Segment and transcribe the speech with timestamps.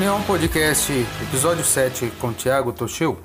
[0.00, 0.90] União Podcast,
[1.28, 3.18] episódio 7, com Tiago Toshio.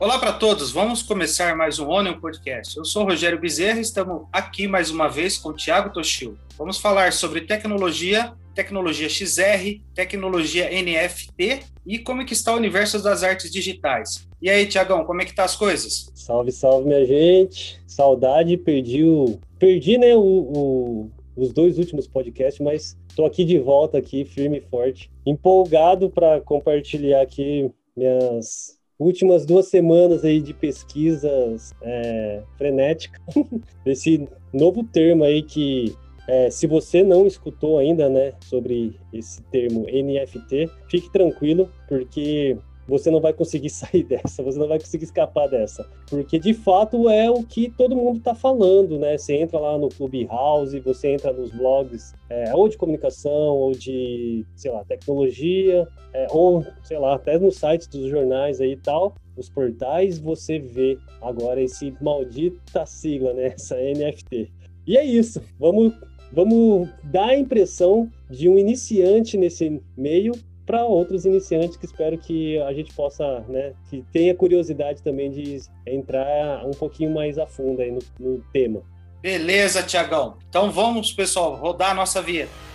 [0.00, 2.78] Olá para todos, vamos começar mais um Onion Podcast.
[2.78, 6.38] Eu sou Rogério Bezerra e estamos aqui mais uma vez com Tiago Toshio.
[6.56, 13.02] Vamos falar sobre tecnologia, tecnologia XR, tecnologia NFT e como é que está o universo
[13.02, 14.26] das artes digitais.
[14.40, 16.10] E aí, Tiagão, como é que tá as coisas?
[16.14, 17.82] Salve, salve, minha gente.
[17.86, 19.38] Saudade, perdi o...
[19.58, 24.58] Perdi, né, o, o os dois últimos podcasts, mas estou aqui de volta aqui, firme
[24.58, 33.20] e forte, empolgado para compartilhar aqui minhas últimas duas semanas aí de pesquisas é, frenética,
[33.86, 35.94] esse novo termo aí que
[36.28, 43.10] é, se você não escutou ainda, né, sobre esse termo NFT, fique tranquilo, porque você
[43.10, 45.86] não vai conseguir sair dessa, você não vai conseguir escapar dessa.
[46.08, 49.16] Porque de fato é o que todo mundo está falando, né?
[49.18, 54.44] Você entra lá no Clubhouse, você entra nos blogs, é, ou de comunicação, ou de,
[54.56, 59.14] sei lá, tecnologia, é, ou, sei lá, até nos sites dos jornais aí e tal,
[59.36, 63.54] os portais, você vê agora esse maldita sigla, né?
[63.58, 64.50] Essa NFT.
[64.86, 65.92] E é isso, vamos,
[66.32, 70.32] vamos dar a impressão de um iniciante nesse meio
[70.68, 75.62] para outros iniciantes que espero que a gente possa, né, que tenha curiosidade também de
[75.86, 78.82] entrar um pouquinho mais a fundo aí no, no tema.
[79.22, 80.36] Beleza, Tiagão.
[80.46, 82.67] Então vamos, pessoal, rodar a nossa vinheta.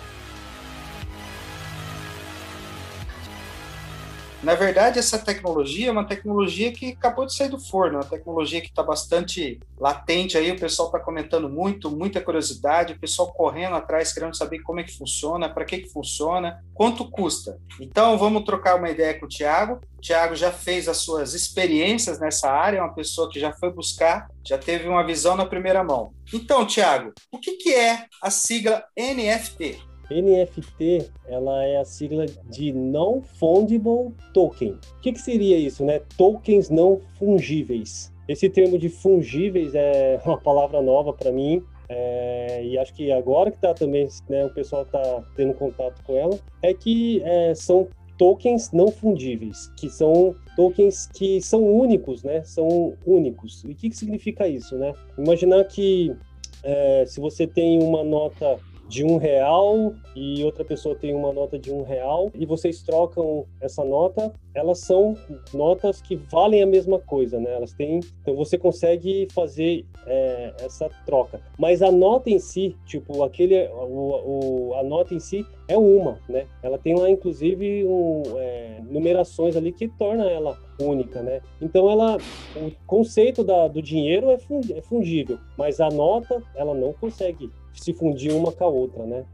[4.44, 8.60] Na verdade, essa tecnologia é uma tecnologia que acabou de sair do forno, uma tecnologia
[8.60, 13.78] que está bastante latente aí, o pessoal está comentando muito, muita curiosidade, o pessoal correndo
[13.78, 17.58] atrás, querendo saber como é que funciona, para que, que funciona, quanto custa.
[17.80, 19.80] Então, vamos trocar uma ideia com o Tiago.
[20.02, 24.28] Tiago já fez as suas experiências nessa área, é uma pessoa que já foi buscar,
[24.46, 26.14] já teve uma visão na primeira mão.
[26.34, 29.93] Então, Tiago, o que, que é a sigla NFT?
[30.22, 34.72] NFT, ela é a sigla de Non-Fungible Token.
[34.97, 36.01] O que, que seria isso, né?
[36.18, 38.13] Tokens não fungíveis.
[38.28, 41.63] Esse termo de fungíveis é uma palavra nova para mim.
[41.90, 46.16] É, e acho que agora que tá também, né, o pessoal tá tendo contato com
[46.16, 47.88] ela, é que é, são
[48.18, 52.44] tokens não fundíveis, que são tokens que são únicos, né?
[52.44, 53.63] São únicos.
[53.63, 54.94] E o que, que significa isso, né?
[55.18, 56.16] Imaginar que
[56.63, 58.57] é, se você tem uma nota
[58.94, 63.44] de um real e outra pessoa tem uma nota de um real e vocês trocam
[63.59, 65.18] essa nota, elas são
[65.52, 67.56] notas que valem a mesma coisa, né?
[67.56, 71.42] Elas têm, então você consegue fazer é, essa troca.
[71.58, 76.19] Mas a nota em si, tipo aquele, o, o, a nota em si é uma,
[76.29, 76.45] né?
[76.61, 81.41] Ela tem lá inclusive um, é, numerações ali que torna ela única, né?
[81.59, 82.17] Então ela,
[82.56, 84.38] o conceito da, do dinheiro é,
[84.78, 89.25] é fungível, mas a nota ela não consegue se fundir uma com a outra, né?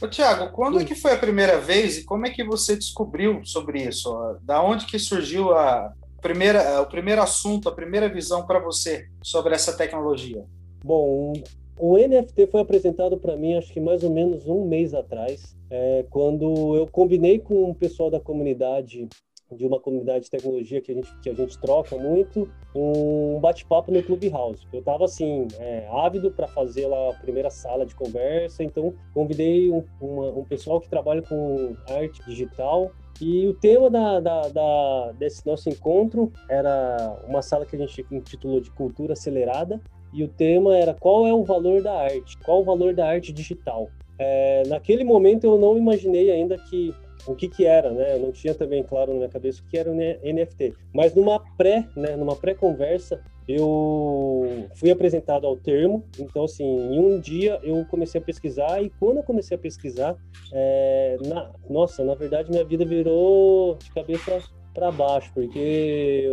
[0.00, 3.42] Ô, Tiago, quando é que foi a primeira vez e como é que você descobriu
[3.44, 4.14] sobre isso?
[4.42, 9.54] Da onde que surgiu a primeira, o primeiro assunto, a primeira visão para você sobre
[9.54, 10.44] essa tecnologia?
[10.84, 11.32] Bom,
[11.78, 16.04] o NFT foi apresentado para mim, acho que mais ou menos um mês atrás, é,
[16.10, 19.08] quando eu combinei com o pessoal da comunidade
[19.54, 23.92] de uma comunidade de tecnologia que a gente, que a gente troca muito, um bate-papo
[23.92, 24.66] no Clubhouse.
[24.72, 29.70] Eu estava assim, é, ávido para fazer lá a primeira sala de conversa, então convidei
[29.70, 35.12] um, uma, um pessoal que trabalha com arte digital e o tema da, da, da,
[35.12, 39.80] desse nosso encontro era uma sala que a gente intitulou de Cultura Acelerada,
[40.16, 43.32] e o tema era qual é o valor da arte, qual o valor da arte
[43.32, 43.90] digital.
[44.18, 46.94] É, naquele momento eu não imaginei ainda que
[47.26, 48.14] o que que era, né?
[48.14, 50.74] Eu não tinha também claro na minha cabeça o que era o NFT.
[50.94, 56.04] Mas numa pré, né, numa pré-conversa, eu fui apresentado ao termo.
[56.18, 60.16] Então, assim, em um dia eu comecei a pesquisar e quando eu comecei a pesquisar,
[60.52, 64.40] é, na, nossa, na verdade minha vida virou de cabeça
[64.72, 65.58] para baixo, porque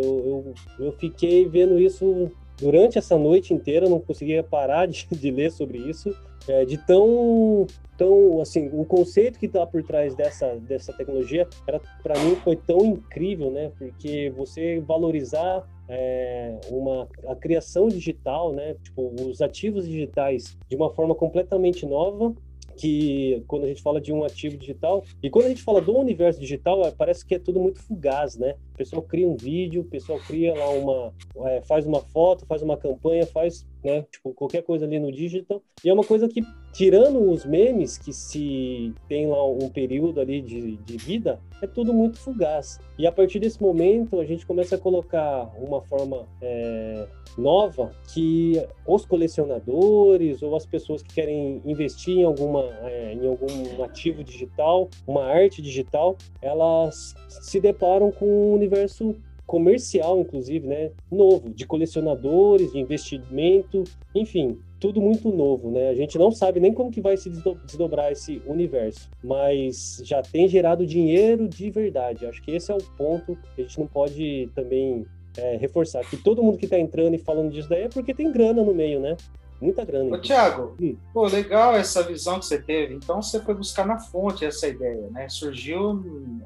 [0.04, 5.31] eu, eu, eu fiquei vendo isso durante essa noite inteira, não conseguia parar de, de
[5.31, 6.16] ler sobre isso,
[6.48, 7.66] é, de tão,
[7.98, 12.86] tão, assim, o conceito que está por trás dessa, dessa tecnologia, para mim foi tão
[12.86, 13.72] incrível, né?
[13.78, 18.75] Porque você valorizar é, uma a criação digital, né?
[18.83, 22.33] Tipo, os ativos digitais de uma forma completamente nova
[22.75, 25.96] que quando a gente fala de um ativo digital, e quando a gente fala do
[25.98, 28.56] universo digital, parece que é tudo muito fugaz, né?
[28.74, 31.14] O pessoal cria um vídeo, o pessoal cria lá uma,
[31.50, 35.62] é, faz uma foto, faz uma campanha, faz, né, tipo, qualquer coisa ali no digital.
[35.84, 36.42] E é uma coisa que,
[36.74, 41.94] tirando os memes, que se tem lá um período ali de, de vida, é tudo
[41.94, 42.80] muito fugaz.
[42.98, 48.62] E a partir desse momento, a gente começa a colocar uma forma é, nova que
[48.88, 54.90] os colecionadores ou as pessoas que querem investir em alguma é, em algum ativo digital,
[55.08, 59.16] uma arte digital, elas se deparam com um universo
[59.46, 63.84] comercial, inclusive, né, novo, de colecionadores, de investimento,
[64.16, 65.88] enfim, tudo muito novo, né?
[65.88, 70.45] A gente não sabe nem como que vai se desdobrar esse universo, mas já tem
[70.45, 72.25] gerado dinheiro de verdade.
[72.25, 75.06] Acho que esse é o ponto que a gente não pode também
[75.38, 78.30] é, reforçar que todo mundo que está entrando e falando disso daí é porque tem
[78.30, 79.15] grana no meio, né?
[79.63, 80.13] Muita grana.
[80.13, 80.98] Ô, Tiago, hum.
[81.13, 82.95] pô, legal essa visão que você teve.
[82.95, 85.30] Então você foi buscar na fonte essa ideia, né?
[85.30, 86.04] Surgiu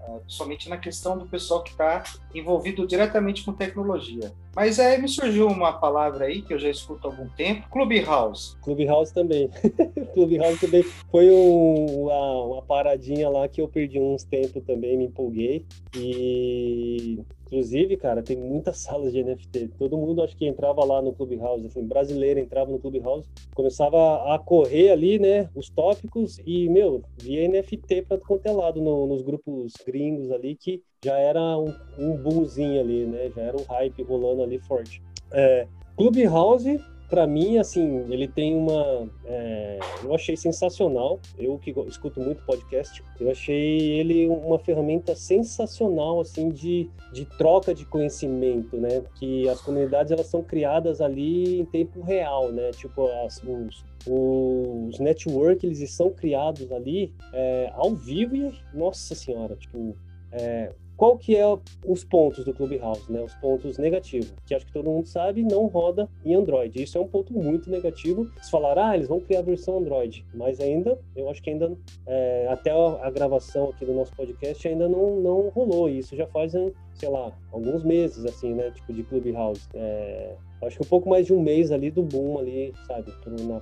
[0.07, 2.03] é, somente na questão do pessoal que está
[2.35, 4.31] envolvido diretamente com tecnologia.
[4.55, 8.55] Mas aí me surgiu uma palavra aí que eu já escuto há algum tempo, Clubhouse.
[8.61, 9.49] Clubhouse também.
[10.13, 15.05] Clubhouse também foi um, uma, uma paradinha lá que eu perdi uns tempos também, me
[15.05, 15.65] empolguei.
[15.95, 19.69] E Inclusive, cara, tem muitas salas de NFT.
[19.79, 24.37] Todo mundo acho que entrava lá no Clubhouse, assim, brasileiro entrava no Clubhouse, começava a
[24.37, 29.73] correr ali, né, os tópicos e, meu, via NFT para quanto é no, nos grupos
[29.85, 34.43] gringos ali, que já era um, um boomzinho ali, né, já era um hype rolando
[34.43, 35.01] ali forte.
[35.31, 39.07] É, Clubhouse para mim, assim, ele tem uma.
[39.25, 41.19] É, eu achei sensacional.
[41.37, 47.73] Eu que escuto muito podcast, eu achei ele uma ferramenta sensacional, assim, de, de troca
[47.73, 49.01] de conhecimento, né?
[49.15, 52.71] Que as comunidades elas são criadas ali em tempo real, né?
[52.71, 59.55] Tipo, as, os, os networks eles são criados ali é, ao vivo e, nossa senhora,
[59.55, 59.95] tipo,
[60.31, 61.45] é, qual que é
[61.85, 63.21] os pontos do Clubhouse, né?
[63.21, 66.81] Os pontos negativos, que acho que todo mundo sabe, não roda em Android.
[66.81, 68.27] Isso é um ponto muito negativo.
[68.41, 71.77] Se falar, ah, eles vão criar a versão Android, mas ainda, eu acho que ainda,
[72.07, 75.87] é, até a gravação aqui do nosso podcast ainda não, não rolou.
[75.87, 76.53] Isso já faz,
[76.95, 78.71] sei lá, alguns meses, assim, né?
[78.71, 79.69] Tipo, de Clubhouse.
[79.75, 83.13] É, acho que um pouco mais de um mês ali do boom ali, sabe,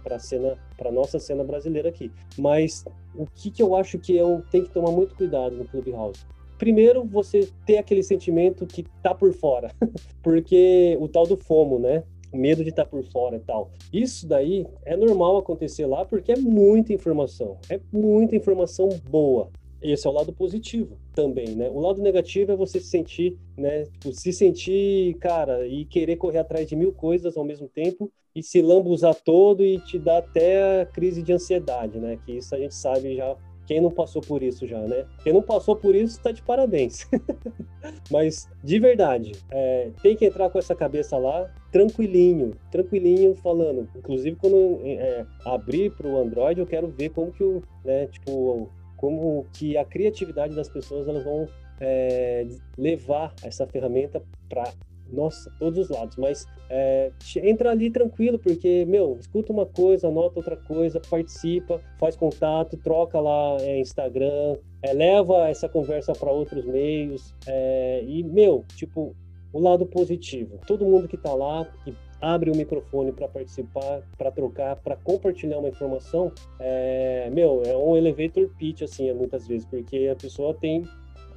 [0.01, 2.09] para cena, para nossa cena brasileira aqui.
[2.37, 6.25] Mas o que que eu acho que eu tenho que tomar muito cuidado no Clubhouse?
[6.57, 9.71] Primeiro você ter aquele sentimento que tá por fora,
[10.23, 12.03] porque o tal do FOMO, né?
[12.33, 13.71] Medo de estar tá por fora e tal.
[13.93, 19.49] Isso daí é normal acontecer lá porque é muita informação, é muita informação boa.
[19.81, 21.69] Esse é o lado positivo também, né?
[21.69, 23.83] O lado negativo é você se sentir, né?
[23.83, 28.41] Tipo, se sentir, cara, e querer correr atrás de mil coisas ao mesmo tempo e
[28.41, 32.17] se lambuzar todo e te dar até crise de ansiedade, né?
[32.25, 33.35] Que isso a gente sabe já
[33.65, 35.05] quem não passou por isso já, né?
[35.23, 37.07] Quem não passou por isso está de parabéns.
[38.11, 43.87] Mas, de verdade, é, tem que entrar com essa cabeça lá, tranquilinho, tranquilinho, falando.
[43.95, 48.69] Inclusive, quando é, abrir para o Android, eu quero ver como que o, né, tipo,
[48.97, 51.47] como que a criatividade das pessoas elas vão
[51.79, 52.47] é,
[52.77, 54.71] levar essa ferramenta para
[55.11, 57.11] nossa, todos os lados, mas é,
[57.43, 63.19] entra ali tranquilo, porque, meu, escuta uma coisa, anota outra coisa, participa, faz contato, troca
[63.19, 69.15] lá é, Instagram, é, leva essa conversa para outros meios, é, e, meu, tipo,
[69.53, 74.31] o lado positivo, todo mundo que tá lá, que abre o microfone para participar, para
[74.31, 80.09] trocar, para compartilhar uma informação, é, meu, é um elevator pitch, assim, muitas vezes, porque
[80.11, 80.83] a pessoa tem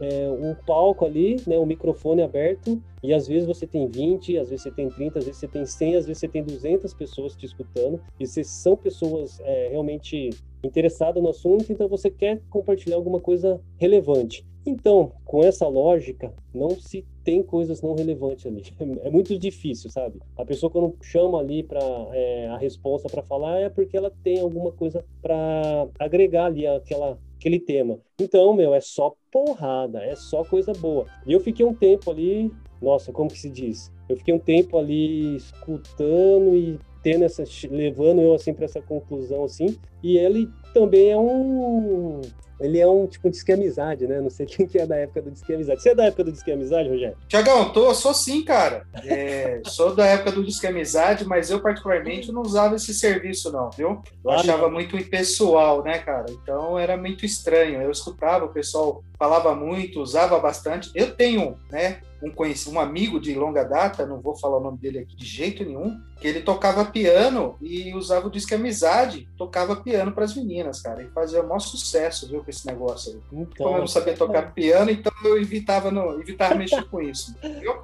[0.00, 4.50] é, um palco ali, né, um microfone aberto, e às vezes você tem 20, às
[4.50, 7.37] vezes você tem 30, às vezes você tem 100, às vezes você tem 200 pessoas
[7.37, 10.31] te escutando, e se são pessoas é, realmente
[10.62, 14.45] interessadas no assunto, então você quer compartilhar alguma coisa relevante.
[14.67, 18.62] Então, com essa lógica, não se tem coisas não relevantes ali.
[19.02, 20.21] É muito difícil, sabe?
[20.37, 21.81] A pessoa quando chama ali para
[22.12, 27.19] é, a resposta para falar é porque ela tem alguma coisa para agregar ali aquela
[27.49, 27.99] aquele tema.
[28.21, 31.07] Então, meu, é só porrada, é só coisa boa.
[31.26, 33.90] E eu fiquei um tempo ali, nossa, como que se diz?
[34.09, 39.45] Eu fiquei um tempo ali escutando e tendo essa levando eu assim para essa conclusão
[39.45, 39.78] assim.
[40.02, 42.21] E ele também é um
[42.61, 44.21] ele é um tipo de disque amizade, né?
[44.21, 45.81] Não sei quem que é da época do disque amizade.
[45.81, 47.17] Você é da época do disque amizade, Rogério?
[47.28, 48.85] Tiagão, tô, sou sim, cara.
[49.05, 53.71] É, sou da época do disque amizade, mas eu particularmente não usava esse serviço, não,
[53.71, 54.02] viu?
[54.25, 56.26] Eu achava muito impessoal, né, cara?
[56.31, 57.81] Então era muito estranho.
[57.81, 60.90] Eu escutava, o pessoal falava muito, usava bastante.
[60.95, 62.00] Eu tenho, né?
[62.23, 65.25] Um, conhecido, um amigo de longa data, não vou falar o nome dele aqui de
[65.25, 70.35] jeito nenhum, que ele tocava piano e usava o disco Amizade, tocava piano para as
[70.35, 73.21] meninas, cara, e fazia o maior sucesso, viu, com esse negócio aí.
[73.33, 74.51] Então, Como eu não sabia tocar é.
[74.51, 77.83] piano, então eu evitava, no, evitava mexer com isso, entendeu?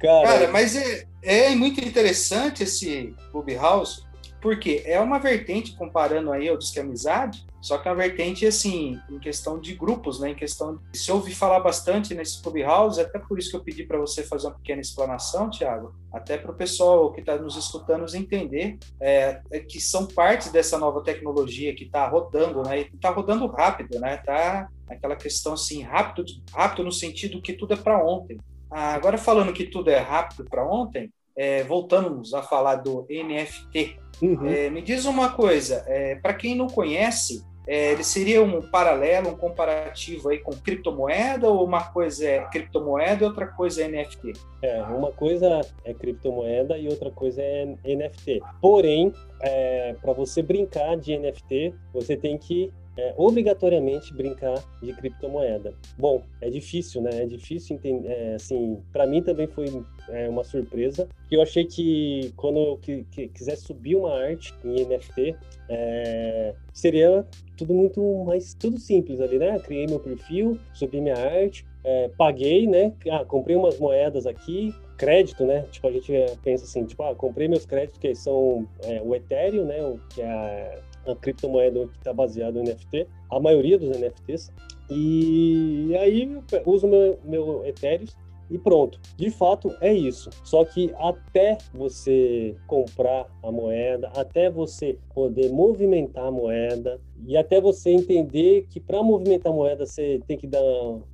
[0.00, 4.05] Cara, cara mas é, é muito interessante esse Clubhouse,
[4.40, 9.00] porque é uma vertente, comparando aí ao Disque Amizade, só que é uma vertente, assim,
[9.10, 10.30] em questão de grupos, né?
[10.30, 10.98] Em questão de...
[10.98, 14.46] Se ouvi falar bastante nesse Clubhouse, até por isso que eu pedi para você fazer
[14.46, 19.60] uma pequena explanação, Tiago, até para o pessoal que está nos escutando entender é, é,
[19.60, 22.82] que são partes dessa nova tecnologia que está rodando, né?
[22.82, 24.16] Está rodando rápido, né?
[24.18, 28.38] Tá aquela questão, assim, rápido, rápido no sentido que tudo é para ontem.
[28.70, 33.98] Ah, agora, falando que tudo é rápido para ontem, é, voltamos a falar do NFT,
[34.22, 34.46] Uhum.
[34.46, 39.30] É, me diz uma coisa, é, para quem não conhece, é, ele seria um paralelo,
[39.30, 44.32] um comparativo aí com criptomoeda ou uma coisa é criptomoeda e outra coisa é NFT?
[44.62, 48.40] É, uma coisa é criptomoeda e outra coisa é NFT.
[48.60, 55.74] Porém, é, para você brincar de NFT, você tem que é, obrigatoriamente brincar de criptomoeda.
[55.98, 57.10] Bom, é difícil, né?
[57.22, 58.08] É difícil entender.
[58.08, 59.66] É, assim, para mim também foi
[60.08, 61.08] é, uma surpresa.
[61.30, 65.36] Eu achei que quando eu que, que quisesse subir uma arte em NFT,
[65.68, 67.26] é, seria
[67.56, 69.58] tudo muito mais tudo simples ali, né?
[69.58, 72.92] Criei meu perfil, subi minha arte, é, paguei, né?
[73.10, 75.64] Ah, comprei umas moedas aqui, crédito, né?
[75.70, 76.12] Tipo, a gente
[76.42, 79.84] pensa assim, tipo, ah, comprei meus créditos que são é, o Ethereum, né?
[79.84, 80.80] O, que é
[81.14, 84.52] criptomoeda que está baseada no NFT, a maioria dos NFTs.
[84.90, 86.22] E aí
[86.52, 88.06] eu uso meu, meu Ethereum
[88.50, 89.00] e pronto.
[89.16, 90.30] De fato, é isso.
[90.44, 97.60] Só que até você comprar a moeda, até você poder movimentar a moeda e até
[97.60, 100.62] você entender que para movimentar a moeda você tem que dar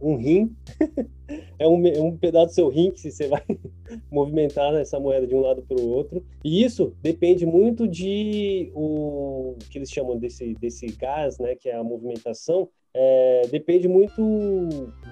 [0.01, 0.55] um rim,
[1.59, 3.43] é um, um pedaço do seu rim que você vai
[4.11, 6.25] movimentar essa moeda de um lado para o outro.
[6.45, 11.77] E isso depende muito de o que eles chamam desse, desse gás, né, que é
[11.77, 14.23] a movimentação, é, depende muito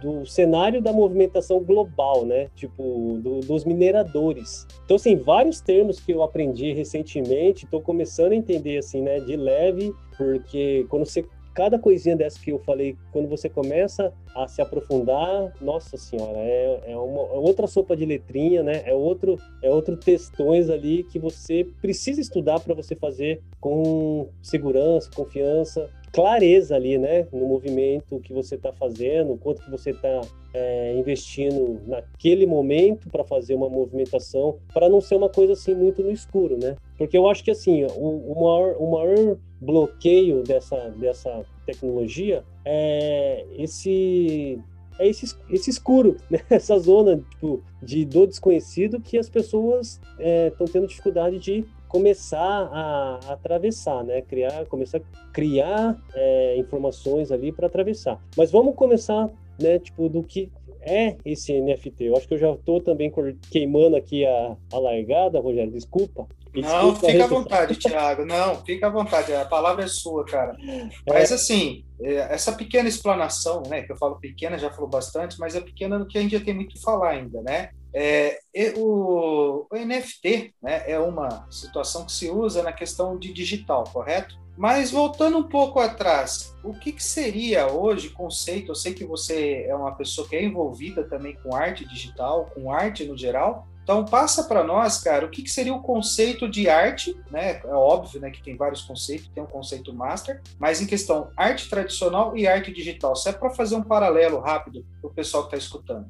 [0.02, 2.48] do cenário da movimentação global, né?
[2.54, 4.66] Tipo, do, dos mineradores.
[4.84, 9.36] Então, assim, vários termos que eu aprendi recentemente, estou começando a entender, assim, né, de
[9.36, 14.62] leve, porque quando você cada coisinha dessa que eu falei, quando você começa a se
[14.62, 18.82] aprofundar, nossa senhora, é, é, uma, é outra sopa de letrinha, né?
[18.86, 25.10] É outro, é outro textões ali que você precisa estudar para você fazer com segurança,
[25.14, 27.26] confiança, clareza ali, né?
[27.32, 30.20] No movimento que você está fazendo, quanto que você está
[30.52, 36.02] é, investindo naquele momento para fazer uma movimentação, para não ser uma coisa assim muito
[36.02, 36.76] no escuro, né?
[36.98, 43.46] Porque eu acho que assim, o, o, maior, o maior bloqueio dessa, dessa tecnologia é
[43.56, 44.58] esse
[44.98, 46.40] é esse, esse escuro, né?
[46.50, 52.38] essa zona tipo, de do desconhecido que as pessoas estão é, tendo dificuldade de começar
[52.38, 54.22] a, a, atravessar, né?
[54.22, 58.18] Criar, começar a criar é, informações ali para atravessar.
[58.36, 59.28] Mas vamos começar,
[59.60, 59.78] né?
[59.80, 62.04] Tipo do que é esse NFT.
[62.04, 63.12] Eu acho que eu já estou também
[63.50, 65.72] queimando aqui a, a largada, Rogério.
[65.72, 66.26] Desculpa.
[66.54, 68.24] Não, fica à vontade, Thiago.
[68.24, 69.32] Não, fica à vontade.
[69.32, 70.56] A palavra é sua, cara.
[71.06, 71.34] Mas, é.
[71.34, 73.82] assim, é, essa pequena explanação, né?
[73.82, 76.44] Que eu falo pequena, já falou bastante, mas é pequena no que a gente já
[76.44, 77.70] tem muito que falar ainda, né?
[77.92, 78.38] É,
[78.76, 84.38] o, o, NFT né, é uma situação que se usa na questão de digital, correto?
[84.56, 88.70] Mas voltando um pouco atrás, o que, que seria hoje conceito?
[88.70, 92.70] Eu sei que você é uma pessoa que é envolvida também com arte digital, com
[92.70, 93.66] arte no geral.
[93.82, 97.60] Então passa para nós, cara, o que, que, seria o conceito de arte, né?
[97.64, 101.68] É óbvio, né, que tem vários conceitos, tem um conceito master, mas em questão arte
[101.68, 103.16] tradicional e arte digital.
[103.16, 106.06] Se é para fazer um paralelo rápido para o pessoal que está escutando.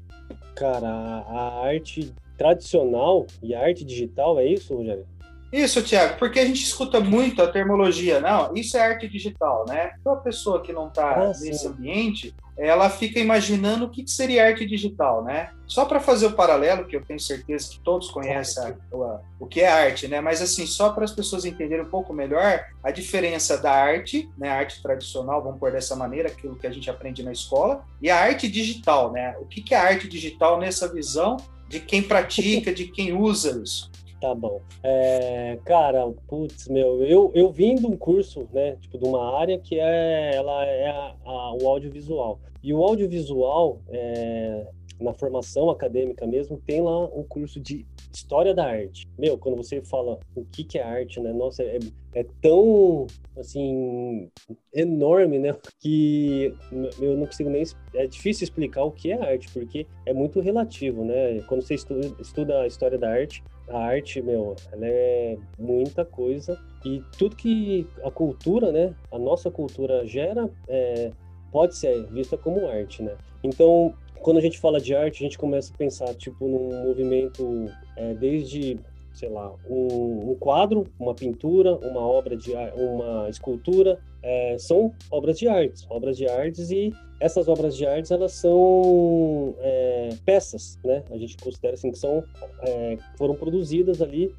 [0.54, 5.06] Cara, a arte tradicional e a arte digital é isso, Rogério?
[5.52, 9.92] Isso, Tiago, porque a gente escuta muito a termologia, não, isso é arte digital, né?
[10.00, 11.68] Então a pessoa que não está ah, nesse sim.
[11.68, 15.50] ambiente, ela fica imaginando o que seria arte digital, né?
[15.66, 19.62] Só para fazer o paralelo, que eu tenho certeza que todos conhecem o, o que
[19.62, 20.20] é arte, né?
[20.20, 24.50] Mas assim, só para as pessoas entenderem um pouco melhor a diferença da arte, né?
[24.50, 28.08] A arte tradicional, vamos pôr dessa maneira, aquilo que a gente aprende na escola, e
[28.08, 29.34] a arte digital, né?
[29.40, 33.90] O que é a arte digital nessa visão de quem pratica, de quem usa isso?
[34.20, 34.60] Tá bom.
[34.82, 39.58] É, cara, putz, meu, eu, eu vim de um curso, né, tipo, de uma área
[39.58, 42.38] que é, ela é a, a, o audiovisual.
[42.62, 44.66] E o audiovisual, é,
[45.00, 49.08] na formação acadêmica mesmo, tem lá um curso de História da Arte.
[49.18, 51.32] Meu, quando você fala o que, que é arte, né?
[51.32, 51.78] Nossa, é,
[52.14, 53.06] é tão,
[53.38, 54.28] assim,
[54.74, 55.56] enorme, né?
[55.78, 56.52] Que
[57.00, 57.62] eu não consigo nem...
[57.94, 61.40] É difícil explicar o que é arte, porque é muito relativo, né?
[61.48, 66.58] Quando você estuda, estuda a História da Arte, a arte, meu, ela é muita coisa
[66.84, 71.12] e tudo que a cultura, né, a nossa cultura gera, é,
[71.52, 73.16] pode ser vista como arte, né?
[73.42, 77.66] Então, quando a gente fala de arte, a gente começa a pensar, tipo, num movimento
[77.96, 78.78] é, desde,
[79.12, 85.38] sei lá, um, um, quadro, uma pintura, uma obra de uma escultura, é, são obras
[85.38, 91.02] de arte, obras de artes e essas obras de artes elas são é, peças, né?
[91.10, 92.24] A gente considera assim que são
[92.62, 94.34] é, foram produzidas ali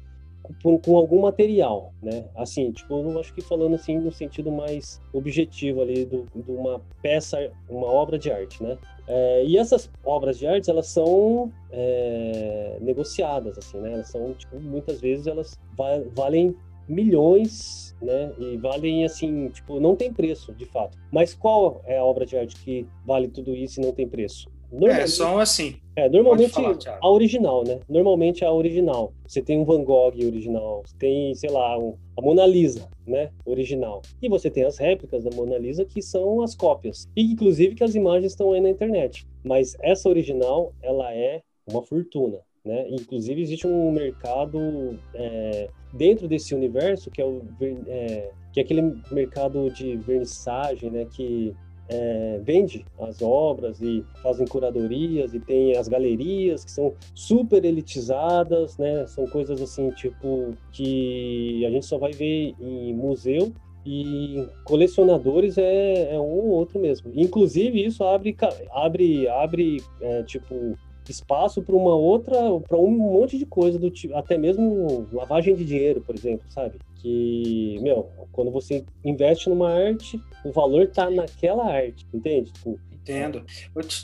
[0.62, 2.24] com, com, algum material, né?
[2.34, 6.80] Assim, tipo, eu acho que falando assim no sentido mais objetivo ali do, de uma
[7.00, 8.76] peça, uma obra de arte, né?
[9.06, 13.92] É, e essas obras de arte, elas são é, negociadas, assim, né?
[13.92, 16.56] Elas são, tipo, muitas vezes elas va valem
[16.88, 18.32] milhões, né?
[18.38, 20.98] E valem, assim, tipo, não tem preço, de fato.
[21.10, 24.50] Mas qual é a obra de arte que vale tudo isso e não tem preço?
[24.80, 25.76] É, são assim.
[25.94, 27.78] É, normalmente falar, a original, né?
[27.86, 29.12] Normalmente a original.
[29.26, 33.30] Você tem um Van Gogh original, você tem, sei lá, um, a Mona Lisa, né?
[33.44, 34.00] Original.
[34.22, 37.06] E você tem as réplicas da Mona Lisa que são as cópias.
[37.14, 39.26] E inclusive que as imagens estão aí na internet.
[39.44, 42.38] Mas essa original, ela é uma fortuna.
[42.64, 42.86] Né?
[42.90, 47.42] Inclusive existe um mercado é, dentro desse universo que é, o,
[47.88, 51.06] é, que é aquele mercado de vernissagem, né?
[51.10, 51.54] Que
[51.88, 58.78] é, vende as obras e fazem curadorias e tem as galerias que são super elitizadas,
[58.78, 59.06] né?
[59.08, 63.52] São coisas assim, tipo, que a gente só vai ver em museu
[63.84, 67.10] e colecionadores é, é um ou outro mesmo.
[67.14, 68.36] Inclusive, isso abre,
[68.70, 70.78] abre, abre é, tipo,
[71.10, 72.36] espaço para uma outra,
[72.68, 76.78] para um monte de coisa do tipo, até mesmo lavagem de dinheiro, por exemplo, sabe?
[76.96, 82.52] Que, meu, quando você investe numa arte, o valor tá naquela arte, entende?
[82.52, 83.44] Tipo, Entendo.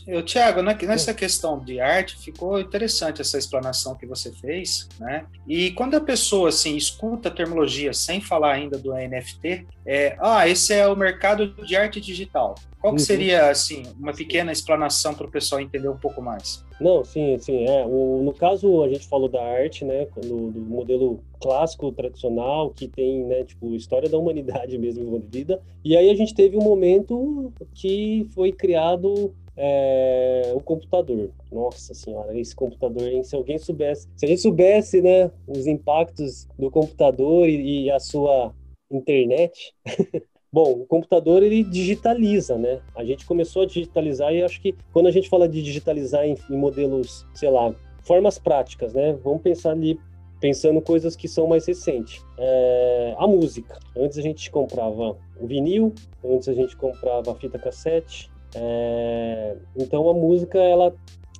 [0.08, 5.24] Eu, Tiago, nessa questão de arte, ficou interessante essa explanação que você fez, né?
[5.46, 10.48] E quando a pessoa, assim, escuta a terminologia sem falar ainda do NFT, é, ah,
[10.48, 12.56] esse é o mercado de arte digital.
[12.80, 13.06] Qual que uhum.
[13.06, 16.64] seria, assim, uma pequena explanação para o pessoal entender um pouco mais?
[16.80, 17.64] Não, sim, sim.
[17.66, 17.84] É.
[17.84, 22.86] O, no caso, a gente falou da arte, né, do, do, modelo clássico, tradicional, que
[22.86, 25.60] tem, né, tipo, história da humanidade mesmo envolvida.
[25.84, 31.30] E aí a gente teve um momento que foi criado é, o computador.
[31.50, 33.24] Nossa senhora, esse computador, hein?
[33.24, 37.98] se alguém soubesse, se a gente soubesse, né, os impactos do computador e, e a
[37.98, 38.54] sua
[38.90, 39.74] internet,
[40.50, 42.80] Bom, o computador ele digitaliza, né?
[42.96, 46.36] A gente começou a digitalizar e acho que quando a gente fala de digitalizar em,
[46.50, 49.12] em modelos, sei lá, formas práticas, né?
[49.22, 50.00] Vamos pensar ali
[50.40, 52.24] pensando coisas que são mais recentes.
[52.38, 53.78] É, a música.
[53.96, 55.92] Antes a gente comprava o vinil,
[56.24, 58.30] antes a gente comprava a fita cassete.
[58.54, 60.94] É, então a música, ela,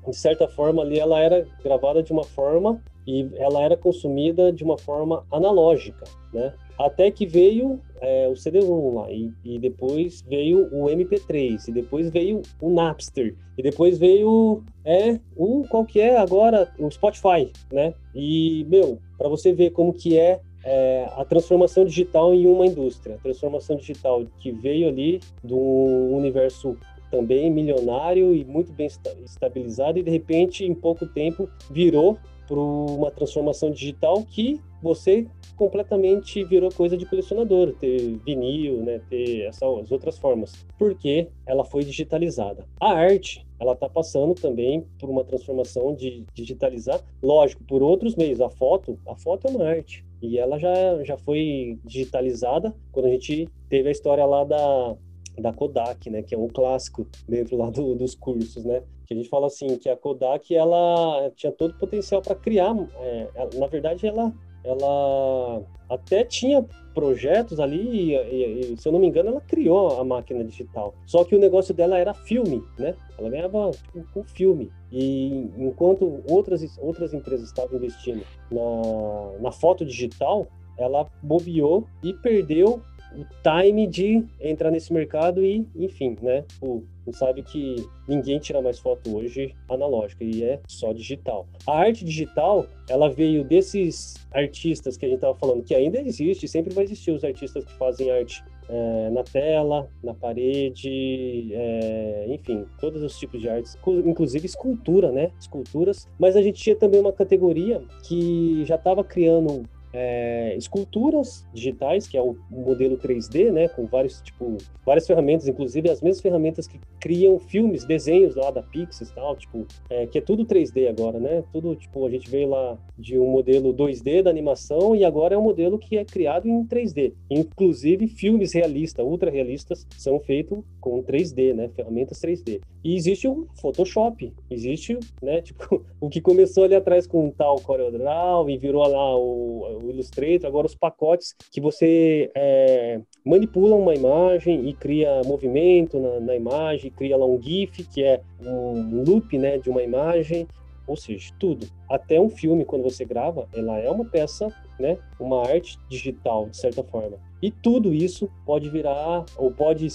[0.06, 4.62] de certa forma, ali ela era gravada de uma forma e ela era consumida de
[4.62, 6.52] uma forma analógica, né?
[6.78, 12.08] Até que veio é, o CD-ROM lá, e, e, depois veio o MP3, e depois
[12.10, 17.92] veio o Napster, e depois veio é, o qual que é agora o Spotify, né?
[18.14, 23.16] E meu, para você ver como que é, é, a transformação digital em uma indústria,
[23.16, 26.76] a transformação digital que veio ali do universo
[27.10, 28.86] também milionário e muito bem
[29.24, 36.42] estabilizado e de repente em pouco tempo virou para uma transformação digital que você completamente
[36.44, 42.64] virou coisa de colecionador, ter vinil, né, ter essas outras formas, porque ela foi digitalizada.
[42.80, 48.40] A arte, ela está passando também por uma transformação de digitalizar, lógico, por outros meios.
[48.40, 53.10] A foto, a foto é uma arte e ela já já foi digitalizada quando a
[53.10, 54.96] gente teve a história lá da
[55.40, 59.16] da Kodak, né, que é um clássico dentro lá do, dos cursos, né, que a
[59.16, 63.66] gente fala assim que a Kodak ela tinha todo o potencial para criar, é, na
[63.66, 64.32] verdade ela
[64.64, 69.98] ela até tinha projetos ali e, e, e, se eu não me engano ela criou
[70.00, 70.94] a máquina digital.
[71.06, 72.94] Só que o negócio dela era filme né?
[73.16, 74.70] Ela ganhava tipo, com filme.
[74.90, 80.46] E enquanto outras outras empresas estavam investindo na, na foto digital
[80.76, 82.80] ela bobeou e perdeu
[83.14, 88.78] o time de entrar nesse mercado e, enfim, né, o, sabe que ninguém tira mais
[88.78, 91.46] foto hoje analógica e é só digital.
[91.66, 96.46] A arte digital, ela veio desses artistas que a gente estava falando, que ainda existe,
[96.46, 102.66] sempre vai existir os artistas que fazem arte é, na tela, na parede, é, enfim,
[102.78, 105.30] todos os tipos de artes, inclusive escultura, né?
[105.40, 106.06] Esculturas.
[106.18, 109.62] Mas a gente tinha também uma categoria que já estava criando
[109.92, 115.90] é, esculturas digitais, que é o modelo 3D, né, com vários tipo várias ferramentas, inclusive
[115.90, 120.20] as mesmas ferramentas que criam filmes, desenhos lá da Pixar, tal, tipo, é, que é
[120.20, 121.44] tudo 3D agora, né?
[121.52, 125.38] Tudo tipo a gente veio lá de um modelo 2D da animação e agora é
[125.38, 127.12] um modelo que é criado em 3D.
[127.30, 131.68] Inclusive filmes realistas, ultra realistas, são feitos com 3D, né?
[131.76, 132.60] Ferramentas 3D.
[132.82, 135.42] E existe o Photoshop, existe, né?
[135.48, 139.90] Tipo o que começou ali atrás com um tal CorelDRAW e virou lá o o
[139.90, 146.36] Illustrator, agora os pacotes que você é, manipula uma imagem e cria movimento na, na,
[146.36, 150.46] imagem, cria lá um GIF, que é um loop né, de uma imagem,
[150.86, 151.66] ou seja, tudo.
[151.88, 154.48] Até um filme, quando você grava, ela é uma peça,
[154.80, 157.18] né, uma arte digital, de certa forma.
[157.42, 159.86] E tudo isso pode virar, ou pode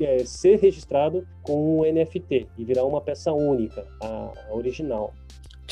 [0.00, 5.12] é, ser registrado com um NFT e virar uma peça única, a, a original.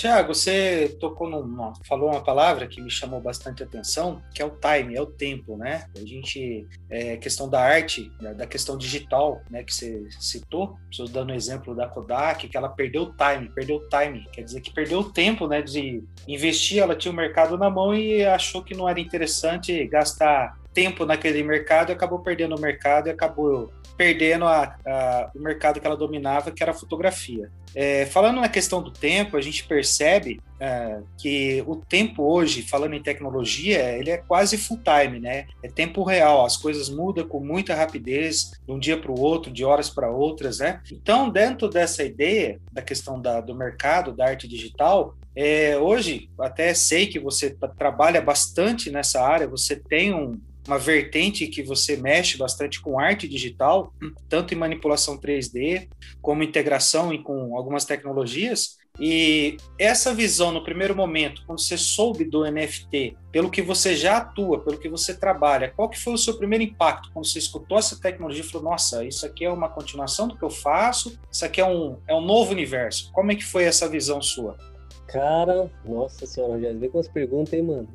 [0.00, 4.56] Tiago, você tocou numa, falou uma palavra que me chamou bastante atenção, que é o
[4.56, 5.84] time, é o tempo, né?
[5.94, 11.32] A gente, é, questão da arte, da questão digital, né, que você citou, estou dando
[11.32, 14.72] o exemplo da Kodak, que ela perdeu o time, perdeu o time, quer dizer que
[14.72, 18.74] perdeu o tempo, né, de investir, ela tinha o mercado na mão e achou que
[18.74, 24.76] não era interessante gastar tempo naquele mercado, acabou perdendo o mercado e acabou perdendo a,
[24.86, 27.50] a, o mercado que ela dominava, que era a fotografia.
[27.74, 32.94] É, falando na questão do tempo, a gente percebe é, que o tempo hoje, falando
[32.94, 35.46] em tecnologia, ele é quase full time, né?
[35.62, 39.52] É tempo real, as coisas mudam com muita rapidez, de um dia para o outro,
[39.52, 40.80] de horas para outras, né?
[40.90, 46.74] Então, dentro dessa ideia da questão da, do mercado, da arte digital, é, hoje, até
[46.74, 52.36] sei que você trabalha bastante nessa área, você tem um, uma vertente que você mexe
[52.36, 53.92] bastante com arte digital,
[54.28, 55.88] tanto em manipulação 3D,
[56.20, 58.78] como integração e com algumas tecnologias.
[58.98, 64.18] E essa visão, no primeiro momento, quando você soube do NFT, pelo que você já
[64.18, 67.78] atua, pelo que você trabalha, qual que foi o seu primeiro impacto quando você escutou
[67.78, 71.44] essa tecnologia e falou, nossa, isso aqui é uma continuação do que eu faço, isso
[71.44, 73.10] aqui é um, é um novo universo.
[73.12, 74.58] Como é que foi essa visão sua?
[75.06, 77.88] Cara, nossa senhora, já vê com as perguntas, hein, mano?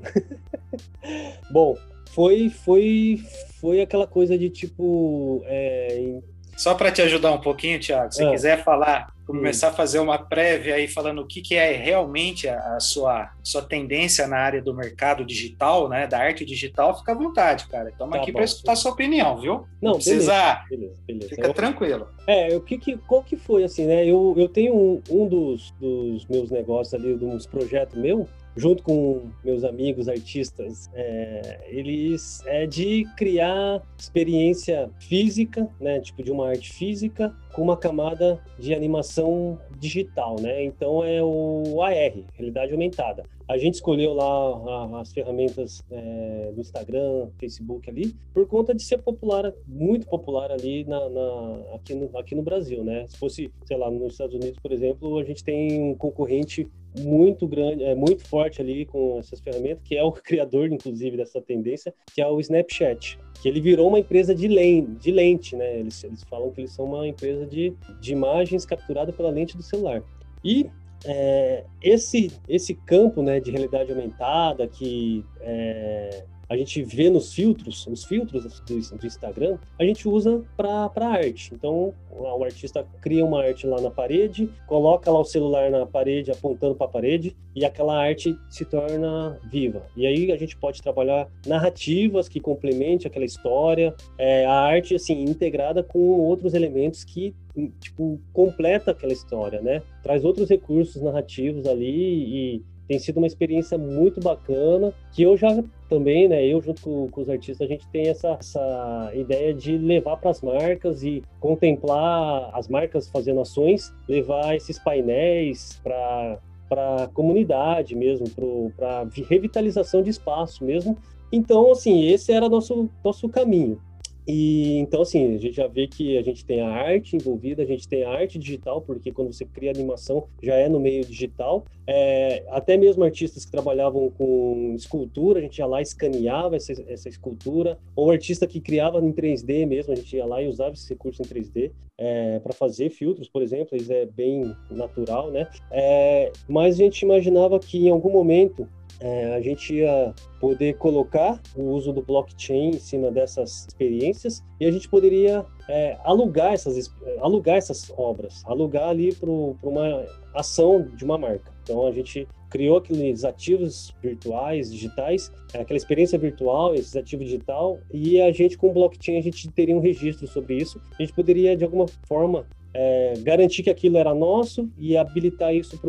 [1.51, 1.77] Bom,
[2.15, 3.21] foi, foi,
[3.59, 5.43] foi aquela coisa de tipo.
[5.45, 6.19] É...
[6.55, 8.31] Só para te ajudar um pouquinho, Thiago, se ah.
[8.31, 12.77] quiser falar, começar a fazer uma prévia aí falando o que, que é realmente a,
[12.77, 17.15] a, sua, sua tendência na área do mercado digital, né, da arte digital, fica à
[17.15, 17.89] vontade, cara.
[17.89, 19.67] Estamos tá aqui para escutar a sua opinião, viu?
[19.81, 20.63] Não, Não precisa.
[20.69, 21.53] Beleza, beleza, Fica eu...
[21.53, 22.07] tranquilo.
[22.25, 24.05] É, o que, que qual que foi assim, né?
[24.05, 28.83] Eu, eu tenho um, um dos, dos meus negócios ali, de uns projetos meu, junto
[28.83, 36.49] com meus amigos artistas, é, eles é de criar experiência física, né, tipo de uma
[36.49, 40.63] arte física, com uma camada de animação digital, né?
[40.63, 43.23] Então é o AR, realidade aumentada.
[43.47, 48.97] A gente escolheu lá as ferramentas é, do Instagram, Facebook ali, por conta de ser
[48.97, 53.05] popular, muito popular ali na, na, aqui, no, aqui no Brasil, né?
[53.07, 57.47] Se fosse, sei lá, nos Estados Unidos, por exemplo, a gente tem um concorrente muito
[57.47, 61.93] grande, é muito forte ali com essas ferramentas, que é o criador, inclusive, dessa tendência,
[62.15, 65.79] que é o Snapchat, que ele virou uma empresa de de lente né?
[65.79, 69.61] Eles, eles falam que eles são uma empresa de, de imagens capturadas pela lente do
[69.61, 70.01] celular.
[70.43, 70.67] E
[71.03, 77.85] é, esse esse campo né, de realidade aumentada que é, a gente vê nos filtros,
[77.87, 81.53] os filtros do, do Instagram, a gente usa para arte.
[81.53, 86.31] Então, o artista cria uma arte lá na parede, coloca lá o celular na parede,
[86.31, 89.85] apontando para a parede, e aquela arte se torna viva.
[89.95, 95.23] E aí a gente pode trabalhar narrativas que complemente aquela história, é, a arte assim
[95.23, 97.33] integrada com outros elementos que
[97.79, 99.81] tipo completa aquela história, né?
[100.03, 105.63] Traz outros recursos narrativos ali e tem sido uma experiência muito bacana, que eu já
[105.89, 109.77] também, né, eu junto com, com os artistas, a gente tem essa, essa ideia de
[109.77, 117.03] levar para as marcas e contemplar as marcas fazendo ações, levar esses painéis para para
[117.03, 118.27] a comunidade mesmo,
[118.75, 120.97] para revitalização de espaço mesmo.
[121.31, 123.79] Então, assim, esse era nosso nosso caminho.
[124.27, 127.65] E então, assim, a gente já vê que a gente tem a arte envolvida, a
[127.65, 131.65] gente tem a arte digital, porque quando você cria animação já é no meio digital.
[131.87, 137.07] É, até mesmo artistas que trabalhavam com escultura, a gente ia lá escaneava essa, essa
[137.07, 140.89] escultura, ou artista que criava em 3D mesmo, a gente ia lá e usava esse
[140.89, 145.47] recurso em 3D é, para fazer filtros, por exemplo, isso é bem natural, né?
[145.71, 148.67] É, mas a gente imaginava que em algum momento
[148.99, 154.65] é, a gente ia poder colocar o uso do blockchain em cima dessas experiências e
[154.65, 161.03] a gente poderia é, alugar, essas, alugar essas obras, alugar ali para uma ação de
[161.03, 161.51] uma marca.
[161.63, 168.21] Então a gente criou aqueles ativos virtuais, digitais, aquela experiência virtual, esse ativo digital, e
[168.21, 170.79] a gente com blockchain a gente teria um registro sobre isso.
[170.97, 172.45] A gente poderia de alguma forma
[172.77, 175.79] é, garantir que aquilo era nosso e habilitar isso